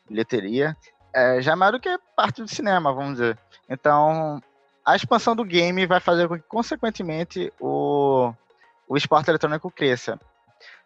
[0.10, 0.76] bilheteria.
[1.14, 3.38] É, já é maior do que parte do cinema, vamos dizer.
[3.70, 4.42] Então,
[4.86, 8.34] a expansão do game vai fazer com que, consequentemente, o,
[8.88, 10.20] o esporte eletrônico cresça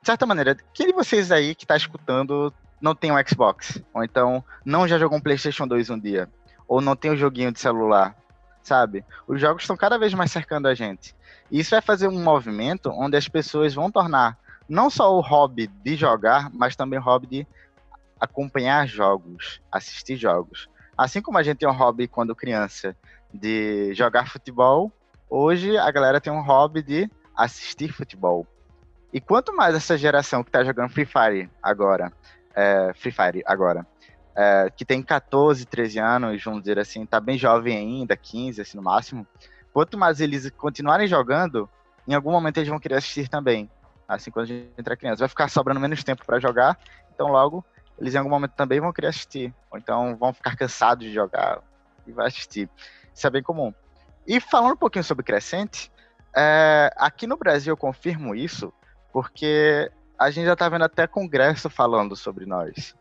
[0.05, 3.81] de certa maneira, quem de vocês aí que está escutando não tem um Xbox?
[3.91, 6.29] Ou então não já jogou um PlayStation 2 um dia?
[6.67, 8.15] Ou não tem um joguinho de celular?
[8.61, 9.03] Sabe?
[9.27, 11.15] Os jogos estão cada vez mais cercando a gente.
[11.51, 15.95] Isso vai fazer um movimento onde as pessoas vão tornar não só o hobby de
[15.95, 17.47] jogar, mas também o hobby de
[18.19, 20.67] acompanhar jogos, assistir jogos.
[20.97, 22.95] Assim como a gente tem um hobby quando criança
[23.33, 24.91] de jogar futebol,
[25.29, 28.47] hoje a galera tem um hobby de assistir futebol.
[29.13, 32.11] E quanto mais essa geração que tá jogando Free Fire agora,
[32.55, 33.85] é, Free Fire agora,
[34.35, 38.77] é, que tem 14, 13 anos, vamos dizer assim, tá bem jovem ainda, 15, assim,
[38.77, 39.27] no máximo,
[39.75, 41.69] quanto mais eles continuarem jogando,
[42.07, 43.69] em algum momento eles vão querer assistir também.
[44.07, 45.19] Assim, quando a gente entra criança.
[45.19, 46.79] Vai ficar sobrando menos tempo para jogar,
[47.13, 47.61] então logo
[47.99, 49.53] eles em algum momento também vão querer assistir.
[49.69, 51.59] Ou então vão ficar cansados de jogar
[52.07, 52.69] e vai assistir.
[53.13, 53.73] Isso é bem comum.
[54.25, 55.91] E falando um pouquinho sobre crescente,
[56.33, 58.71] é, aqui no Brasil eu confirmo isso,
[59.11, 62.95] porque a gente já tá vendo até congresso falando sobre nós.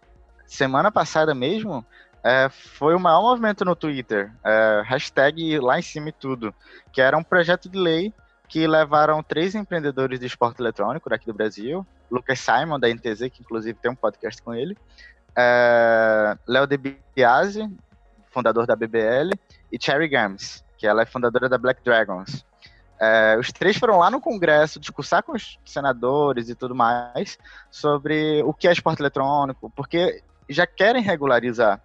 [0.45, 1.87] Semana passada mesmo,
[2.25, 6.55] é, foi o maior movimento no Twitter, é, hashtag lá em cima e tudo,
[6.91, 8.15] que era um projeto de lei
[8.49, 13.43] que levaram três empreendedores de esporte eletrônico daqui do Brasil, Lucas Simon, da NTZ, que
[13.43, 14.77] inclusive tem um podcast com ele,
[15.37, 16.79] é, Léo De
[17.15, 17.71] Biasi,
[18.31, 19.33] fundador da BBL,
[19.71, 22.45] e Cherry Games, que ela é fundadora da Black Dragons.
[22.99, 27.37] É, os três foram lá no Congresso discursar com os senadores e tudo mais
[27.71, 31.83] sobre o que é esporte eletrônico, porque já querem regularizar.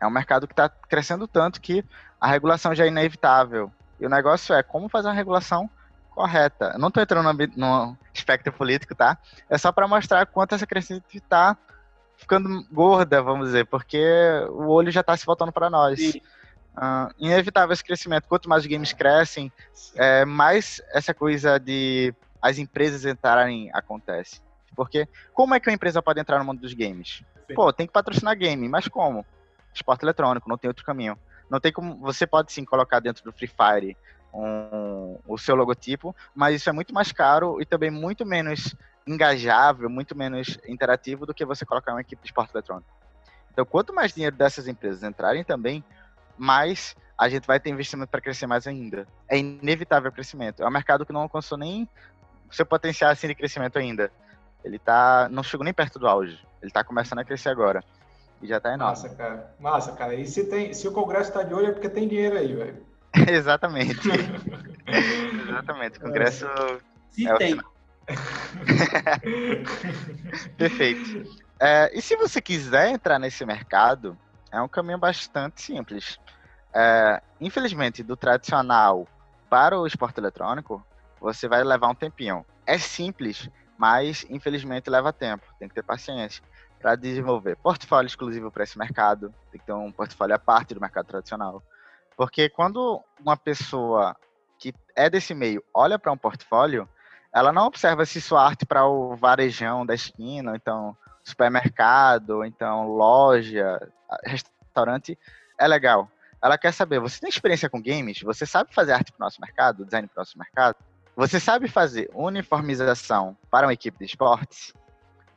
[0.00, 1.84] É um mercado que está crescendo tanto que
[2.20, 3.70] a regulação já é inevitável.
[4.00, 5.68] E o negócio é como fazer uma regulação
[6.10, 6.72] correta.
[6.74, 9.18] Eu não estou entrando no, no, espectro político, tá?
[9.48, 11.56] É só para mostrar quanto essa crescente está
[12.16, 14.02] ficando gorda, vamos dizer, porque
[14.50, 15.98] o olho já está se voltando para nós.
[16.00, 18.28] Uh, inevitável esse crescimento.
[18.28, 19.52] Quanto mais os games crescem,
[19.96, 24.40] é, mais essa coisa de as empresas entrarem acontece.
[24.74, 27.22] Porque como é que uma empresa pode entrar no mundo dos games?
[27.54, 29.26] Pô, tem que patrocinar game, mas como?
[29.74, 31.18] Esporte eletrônico, não tem outro caminho.
[31.48, 31.96] Não tem como.
[31.98, 33.96] Você pode sim colocar dentro do Free Fire
[34.32, 38.74] um, o seu logotipo, mas isso é muito mais caro e também muito menos
[39.06, 42.88] engajável, muito menos interativo do que você colocar uma equipe de esporte eletrônico.
[43.52, 45.82] Então, quanto mais dinheiro dessas empresas entrarem também,
[46.38, 49.06] mais a gente vai ter investimento para crescer mais ainda.
[49.28, 50.62] É inevitável o crescimento.
[50.62, 51.86] É um mercado que não alcançou nem
[52.50, 54.10] seu potencial assim, de crescimento ainda.
[54.64, 56.40] Ele tá, não chegou nem perto do auge.
[56.62, 57.84] Ele está começando a crescer agora.
[58.42, 58.92] E já está enorme.
[58.92, 59.54] Massa, cara.
[59.58, 60.14] Massa, cara.
[60.14, 62.86] E se, tem, se o Congresso está de olho é porque tem dinheiro aí, velho.
[63.28, 64.00] Exatamente.
[65.48, 65.98] Exatamente.
[65.98, 66.46] O Congresso.
[67.10, 67.60] Se é tem.
[70.56, 71.38] Perfeito.
[71.60, 74.16] É, e se você quiser entrar nesse mercado,
[74.50, 76.18] é um caminho bastante simples.
[76.72, 79.06] É, infelizmente, do tradicional
[79.50, 80.84] para o esporte eletrônico,
[81.20, 82.44] você vai levar um tempinho.
[82.66, 85.44] É simples, mas infelizmente leva tempo.
[85.58, 86.42] Tem que ter paciência
[86.80, 89.32] para desenvolver portfólio exclusivo para esse mercado.
[89.52, 91.62] Tem que ter um portfólio à parte do mercado tradicional.
[92.16, 94.16] Porque quando uma pessoa
[94.58, 96.88] que é desse meio olha para um portfólio,
[97.32, 103.78] ela não observa se sua arte para o varejão da esquina, então supermercado, então loja,
[104.24, 105.18] restaurante
[105.58, 106.10] é legal.
[106.42, 108.22] Ela quer saber, você tem experiência com games?
[108.22, 110.76] Você sabe fazer arte para o nosso mercado, design para o nosso mercado?
[111.14, 114.72] Você sabe fazer uniformização para uma equipe de esportes?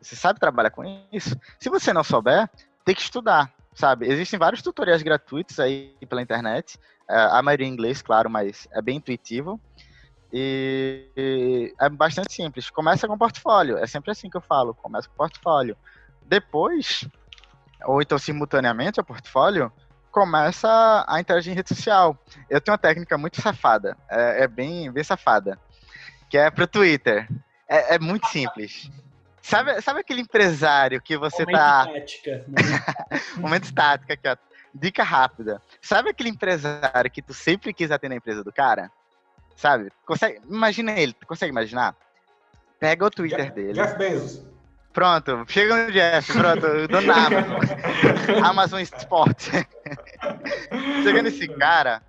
[0.03, 1.39] Você sabe trabalhar com isso?
[1.59, 2.49] Se você não souber,
[2.85, 4.07] tem que estudar, sabe?
[4.07, 6.77] Existem vários tutoriais gratuitos aí pela internet,
[7.09, 9.59] é, a maioria em inglês, claro, mas é bem intuitivo.
[10.31, 12.69] E, e é bastante simples.
[12.69, 13.77] Começa com portfólio.
[13.77, 14.73] É sempre assim que eu falo.
[14.73, 15.77] Começa com portfólio.
[16.23, 17.07] Depois,
[17.85, 19.71] ou então simultaneamente ao portfólio,
[20.11, 22.17] começa a interagir em rede social.
[22.49, 23.95] Eu tenho uma técnica muito safada.
[24.09, 25.59] É, é bem, bem safada.
[26.29, 27.27] Que é pro Twitter.
[27.69, 28.89] É, é muito simples.
[29.43, 31.85] Sabe, sabe aquele empresário que você Momento tá.
[31.85, 32.45] Estática.
[33.35, 34.37] Momento estática aqui, ó.
[34.73, 35.61] Dica rápida.
[35.81, 38.89] Sabe aquele empresário que tu sempre quis atender a empresa do cara?
[39.57, 39.91] Sabe?
[40.05, 41.93] Consegue, imagina ele, tu consegue imaginar?
[42.79, 43.73] Pega o Twitter Jeff, dele.
[43.73, 44.45] Jeff Bezos.
[44.93, 48.45] Pronto, chega no Jeff, pronto, do Amazon.
[48.45, 49.49] Amazon Sport.
[51.03, 52.01] chega nesse cara,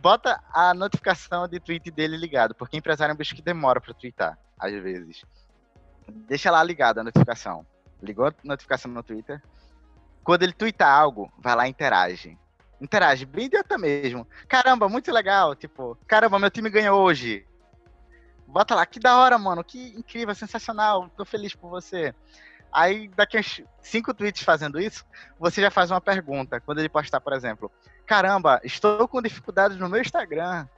[0.00, 3.92] bota a notificação de tweet dele ligado, porque empresário é um bicho que demora pra
[3.92, 5.24] twittar, às vezes.
[6.10, 7.66] Deixa lá ligada a notificação.
[8.02, 9.42] Ligou a notificação no Twitter.
[10.22, 12.38] Quando ele twittar algo, vai lá e interage
[12.80, 14.26] interage, bem idiota mesmo.
[14.48, 17.46] Caramba, muito legal, tipo, caramba, meu time ganhou hoje.
[18.46, 22.14] Bota lá, que da hora, mano, que incrível, sensacional, tô feliz por você.
[22.72, 25.04] Aí, daqui uns cinco tweets fazendo isso,
[25.38, 26.60] você já faz uma pergunta.
[26.60, 27.70] Quando ele postar, por exemplo,
[28.04, 30.68] caramba, estou com dificuldades no meu Instagram.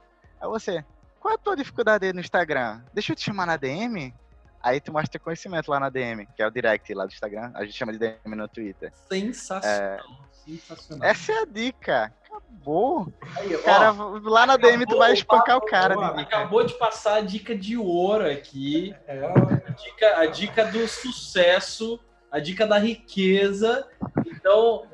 [0.40, 0.84] Aí você,
[1.20, 2.80] qual é a tua dificuldade no Instagram?
[2.94, 4.14] Deixa eu te chamar na DM?
[4.62, 7.52] Aí tu mostra conhecimento lá na DM, que é o direct lá do Instagram.
[7.54, 8.92] A gente chama de DM no Twitter.
[9.08, 9.78] Sensacional.
[9.78, 10.00] É...
[10.44, 11.08] Sensacional.
[11.08, 12.12] Essa é a dica.
[12.24, 13.12] Acabou.
[13.36, 15.96] Aí, cara, ó, lá na DM tu vai espancar o cara.
[15.96, 18.94] Ó, acabou de passar a dica de ouro aqui.
[19.06, 19.24] É.
[19.24, 23.86] A, dica, a dica do sucesso, a dica da riqueza.
[24.26, 24.86] Então.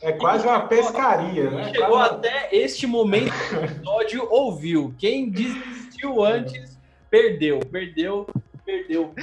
[0.00, 1.72] É quase uma pescaria, né?
[1.72, 2.14] Chegou quase...
[2.14, 4.94] até este momento do episódio, ouviu.
[4.98, 6.76] Quem desistiu antes,
[7.08, 7.60] perdeu.
[7.60, 8.26] Perdeu,
[8.64, 9.14] perdeu.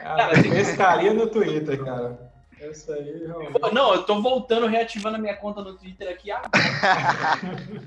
[0.00, 2.32] Cara, pescaria no Twitter, cara.
[2.60, 3.72] Essa aí, realmente...
[3.72, 6.50] Não, eu tô voltando, reativando a minha conta no Twitter aqui agora.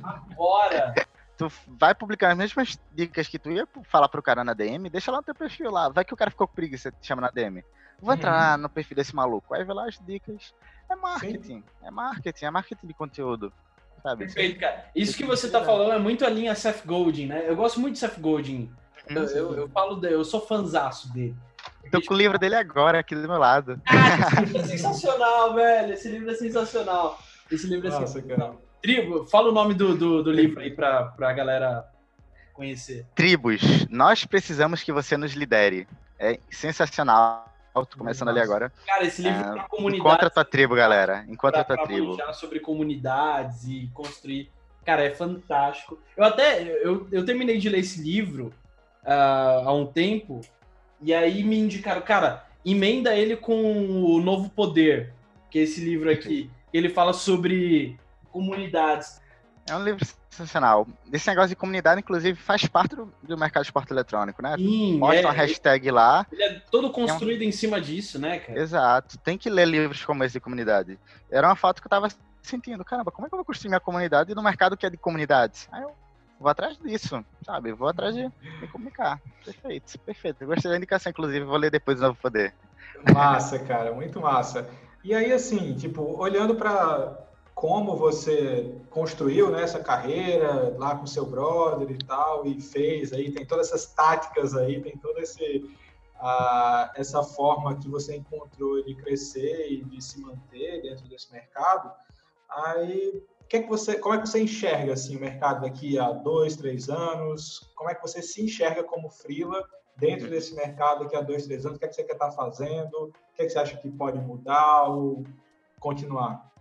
[0.03, 0.95] agora.
[1.37, 5.11] Tu vai publicar as mesmas dicas que tu ia falar pro cara na DM, deixa
[5.11, 5.89] lá no teu perfil lá.
[5.89, 7.61] Vai que o cara ficou com preguiça te chama na DM.
[7.99, 8.15] Vou uhum.
[8.15, 9.53] entrar no perfil desse maluco.
[9.53, 10.53] Aí vê lá as dicas.
[10.89, 11.43] É marketing.
[11.43, 11.63] Sim.
[11.83, 13.53] É marketing, é marketing de conteúdo.
[14.01, 14.25] Sabe?
[14.25, 14.85] Perfeito, cara.
[14.95, 17.43] Isso que você tá falando é muito a linha Seth Godin, né?
[17.49, 18.71] Eu gosto muito de Seth Godin.
[19.07, 21.35] Eu, eu, eu, falo, de, eu sou fanzaço dele.
[21.91, 23.79] Tô com o livro dele agora, aqui do meu lado.
[23.85, 25.93] Ah, esse livro é sensacional, velho.
[25.93, 27.19] Esse livro é sensacional.
[27.51, 28.49] Esse livro é Nossa, sensacional.
[28.49, 28.61] Cara.
[28.81, 31.85] Tribo, fala o nome do, do, do livro aí pra, pra galera
[32.53, 33.05] conhecer.
[33.15, 35.87] Tribos, nós precisamos que você nos lidere.
[36.19, 37.53] É sensacional.
[37.73, 38.39] Tô começando Nossa.
[38.39, 38.71] ali agora.
[38.85, 39.99] Cara, esse livro é, pra comunidade.
[39.99, 41.25] Encontra a tua tribo, galera.
[41.27, 42.17] Encontra a tua tribo.
[42.33, 44.49] sobre comunidades e construir
[44.85, 45.99] Cara, é fantástico.
[46.15, 48.53] Eu até eu, eu terminei de ler esse livro
[49.05, 50.41] uh, há um tempo
[51.01, 53.53] e aí me indicaram, cara, emenda ele com
[54.03, 55.13] o Novo Poder,
[55.49, 56.49] que é esse livro aqui.
[56.73, 57.97] Ele fala sobre
[58.31, 59.21] comunidades.
[59.69, 60.87] É um livro sensacional.
[61.11, 64.55] Esse negócio de comunidade, inclusive, faz parte do, do mercado de esporte eletrônico, né?
[64.57, 66.25] Sim, Mostra é, uma hashtag lá.
[66.31, 67.49] Ele é todo construído é um...
[67.49, 68.59] em cima disso, né, cara?
[68.59, 69.17] Exato.
[69.19, 70.99] Tem que ler livros como esse de comunidade.
[71.31, 72.09] Era uma foto que eu tava
[72.41, 74.97] sentindo, caramba, como é que eu vou construir minha comunidade no mercado que é de
[74.97, 75.67] comunidades?
[75.71, 75.91] Aí eu
[76.39, 77.73] vou atrás disso, sabe?
[77.73, 79.19] Vou atrás de me comunicar.
[79.43, 80.41] Perfeito, perfeito.
[80.41, 82.53] Eu gostei da indicação, inclusive, vou ler depois no Novo Poder.
[83.13, 84.69] Massa, cara, muito massa.
[85.03, 91.25] E aí, assim, tipo, olhando para como você construiu né, essa carreira lá com seu
[91.25, 97.23] brother e tal, e fez aí, tem todas essas táticas aí, tem toda uh, essa
[97.23, 101.89] forma que você encontrou de crescer e de se manter dentro desse mercado.
[102.49, 106.11] Aí, que é que você, como é que você enxerga assim, o mercado daqui a
[106.11, 107.69] dois, três anos?
[107.75, 109.63] Como é que você se enxerga como freela
[109.97, 111.77] dentro desse mercado daqui a dois, três anos?
[111.77, 112.93] O que é que você quer estar fazendo?
[112.93, 115.23] O que é que você acha que pode mudar ou
[115.79, 116.51] continuar?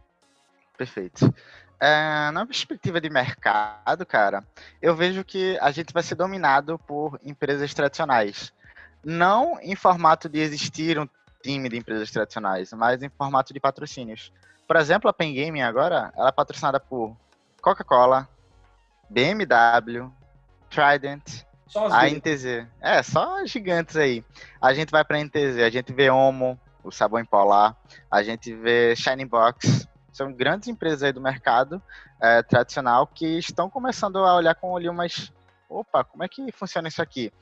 [0.77, 1.33] Perfeito.
[1.81, 4.45] É, na perspectiva de mercado, cara,
[4.81, 8.53] eu vejo que a gente vai ser dominado por empresas tradicionais.
[9.05, 11.09] Não em formato de existir um
[11.43, 14.33] time de empresas tradicionais, mas em formato de patrocínios.
[14.67, 17.17] Por exemplo, a Pen Gaming agora, ela é patrocinada por
[17.61, 18.29] Coca-Cola,
[19.11, 20.11] BMW,
[20.71, 21.45] Trident,
[21.91, 22.67] a NTZ.
[22.81, 24.25] É, só gigantes aí.
[24.61, 27.77] A gente vai pra NTZ, a gente vê Omo, o sabão em polar,
[28.11, 29.89] a gente vê Shining Box.
[30.13, 31.83] São grandes empresas aí do mercado
[32.21, 35.33] é, tradicional que estão começando a olhar com o olho mais.
[35.69, 37.33] Opa, como é que funciona isso aqui?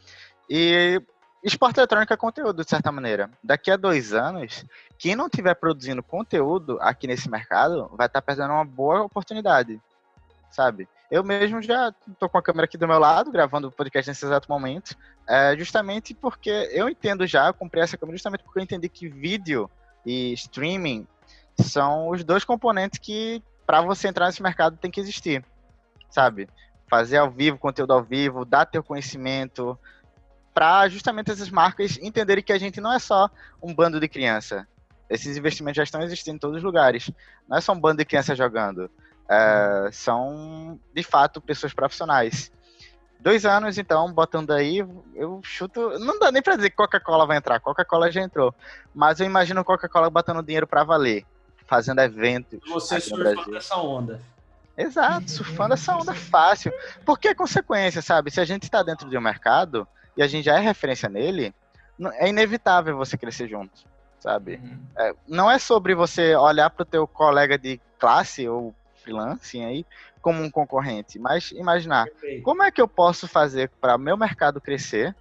[0.49, 1.03] E
[1.43, 3.31] esporte eletrônico é conteúdo, de certa maneira.
[3.43, 4.65] Daqui a dois anos,
[4.99, 9.81] quem não estiver produzindo conteúdo aqui nesse mercado vai estar tá perdendo uma boa oportunidade,
[10.51, 10.89] sabe?
[11.11, 14.25] Eu mesmo já estou com a câmera aqui do meu lado, gravando o podcast nesse
[14.25, 14.97] exato momento,
[15.29, 19.09] é, justamente porque eu entendo já, eu comprei essa câmera justamente porque eu entendi que
[19.09, 19.71] vídeo
[20.07, 21.07] e streaming
[21.61, 25.45] são os dois componentes que, para você entrar nesse mercado, tem que existir,
[26.09, 26.49] sabe?
[26.89, 29.79] Fazer ao vivo, conteúdo ao vivo, dar teu conhecimento,
[30.55, 33.31] para justamente essas marcas entenderem que a gente não é só
[33.63, 34.67] um bando de criança.
[35.09, 37.11] Esses investimentos já estão existindo em todos os lugares.
[37.49, 38.91] Não é só um bando de crianças jogando.
[39.29, 42.51] É, são, de fato, pessoas profissionais.
[43.21, 44.79] Dois anos, então, botando aí,
[45.15, 45.99] eu chuto.
[46.01, 47.61] Não dá nem para dizer que Coca-Cola vai entrar.
[47.61, 48.55] Coca-Cola já entrou.
[48.95, 51.25] Mas eu imagino Coca-Cola botando dinheiro para valer,
[51.67, 52.61] fazendo eventos.
[52.69, 54.21] Você surfando essa onda.
[54.77, 56.73] Exato, surfando essa onda fácil.
[57.05, 58.31] Porque é consequência, sabe?
[58.31, 59.87] Se a gente está dentro de um mercado,
[60.17, 61.55] e a gente já é referência nele,
[62.15, 63.73] é inevitável você crescer junto,
[64.19, 64.57] sabe?
[64.57, 64.79] Uhum.
[64.97, 69.85] É, não é sobre você olhar para o teu colega de classe ou freelance aí
[70.21, 72.43] como um concorrente, mas imaginar Perfeito.
[72.43, 75.15] como é que eu posso fazer para meu mercado crescer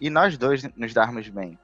[0.00, 1.58] e nós dois nos darmos bem.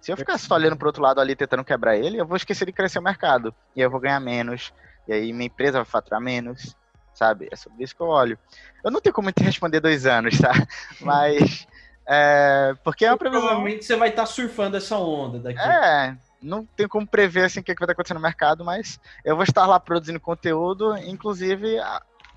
[0.00, 2.64] Se eu ficar só olhando para outro lado ali tentando quebrar ele, eu vou esquecer
[2.64, 4.72] de crescer o mercado e eu vou ganhar menos
[5.08, 6.76] e aí minha empresa vai faturar menos,
[7.14, 7.48] sabe?
[7.50, 8.38] É sobre isso que eu olho.
[8.84, 10.52] Eu não tenho como te responder dois anos, tá?
[11.00, 11.66] Mas
[12.06, 13.42] é, porque é uma previsão.
[13.42, 15.58] Provavelmente você vai estar tá surfando essa onda daqui.
[15.58, 18.64] É, não tem como prever assim, o que, é que vai estar acontecendo no mercado,
[18.64, 21.78] mas eu vou estar lá produzindo conteúdo, inclusive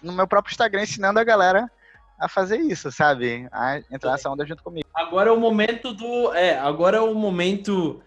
[0.02, 1.70] no meu próprio Instagram, ensinando a galera
[2.20, 3.48] a fazer isso, sabe?
[3.52, 4.88] A entrar nessa onda junto comigo.
[4.94, 6.34] Agora é o momento do.
[6.34, 8.02] É, agora é o momento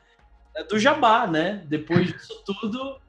[0.68, 1.62] do jabá, né?
[1.66, 3.00] Depois disso tudo.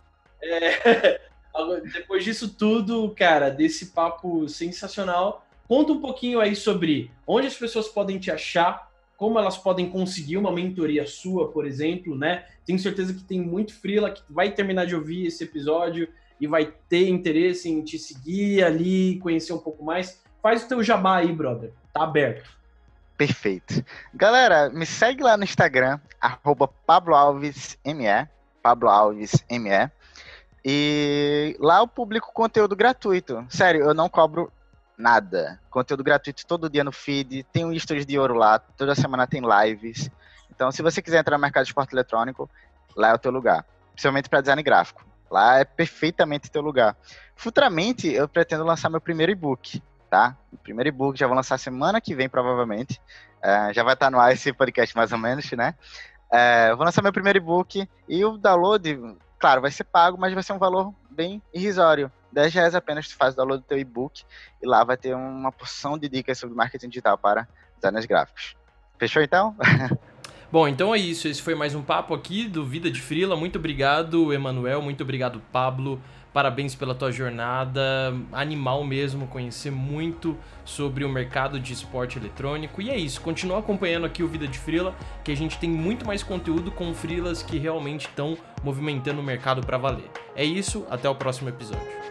[0.41, 1.19] É,
[1.91, 5.42] depois disso tudo, cara, desse papo sensacional.
[5.67, 10.37] Conta um pouquinho aí sobre onde as pessoas podem te achar, como elas podem conseguir
[10.37, 12.45] uma mentoria sua, por exemplo, né?
[12.65, 16.09] Tenho certeza que tem muito freela que vai terminar de ouvir esse episódio
[16.39, 20.21] e vai ter interesse em te seguir ali, conhecer um pouco mais.
[20.41, 21.71] Faz o teu jabá aí, brother.
[21.93, 22.49] Tá aberto.
[23.17, 23.85] Perfeito.
[24.13, 28.27] Galera, me segue lá no Instagram, arroba PabloAlvesME,
[28.61, 29.89] PabloAlvesME.
[30.65, 33.45] E lá eu publico conteúdo gratuito.
[33.49, 34.51] Sério, eu não cobro
[35.03, 35.59] nada.
[35.69, 39.41] Conteúdo gratuito todo dia no feed, tem um stories de ouro lá, toda semana tem
[39.41, 40.09] lives.
[40.49, 42.49] Então, se você quiser entrar no mercado de esporte eletrônico,
[42.95, 43.65] lá é o teu lugar.
[43.91, 45.05] Principalmente para design gráfico.
[45.29, 46.95] Lá é perfeitamente teu lugar.
[47.35, 50.37] Futuramente, eu pretendo lançar meu primeiro e-book, tá?
[50.51, 53.01] O primeiro e-book já vou lançar semana que vem, provavelmente.
[53.39, 55.75] Uh, já vai estar no ar esse podcast, mais ou menos, né?
[56.31, 60.43] Uh, vou lançar meu primeiro e-book e o download, claro, vai ser pago, mas vai
[60.43, 62.09] ser um valor bem irrisório.
[62.33, 64.23] 10 reais apenas tu faz o download do teu e-book
[64.61, 68.55] e lá vai ter uma porção de dicas sobre marketing digital para designers gráficos.
[68.97, 69.55] Fechou então?
[70.51, 71.27] Bom, então é isso.
[71.27, 73.35] Esse foi mais um papo aqui do Vida de Frila.
[73.35, 74.81] Muito obrigado, Emanuel.
[74.81, 76.01] Muito obrigado, Pablo,
[76.33, 82.81] Parabéns pela tua jornada, animal mesmo, conhecer muito sobre o mercado de esporte eletrônico.
[82.81, 86.07] E é isso, continua acompanhando aqui o Vida de Frila, que a gente tem muito
[86.07, 90.09] mais conteúdo com frilas que realmente estão movimentando o mercado para valer.
[90.35, 92.03] É isso, até o próximo episódio.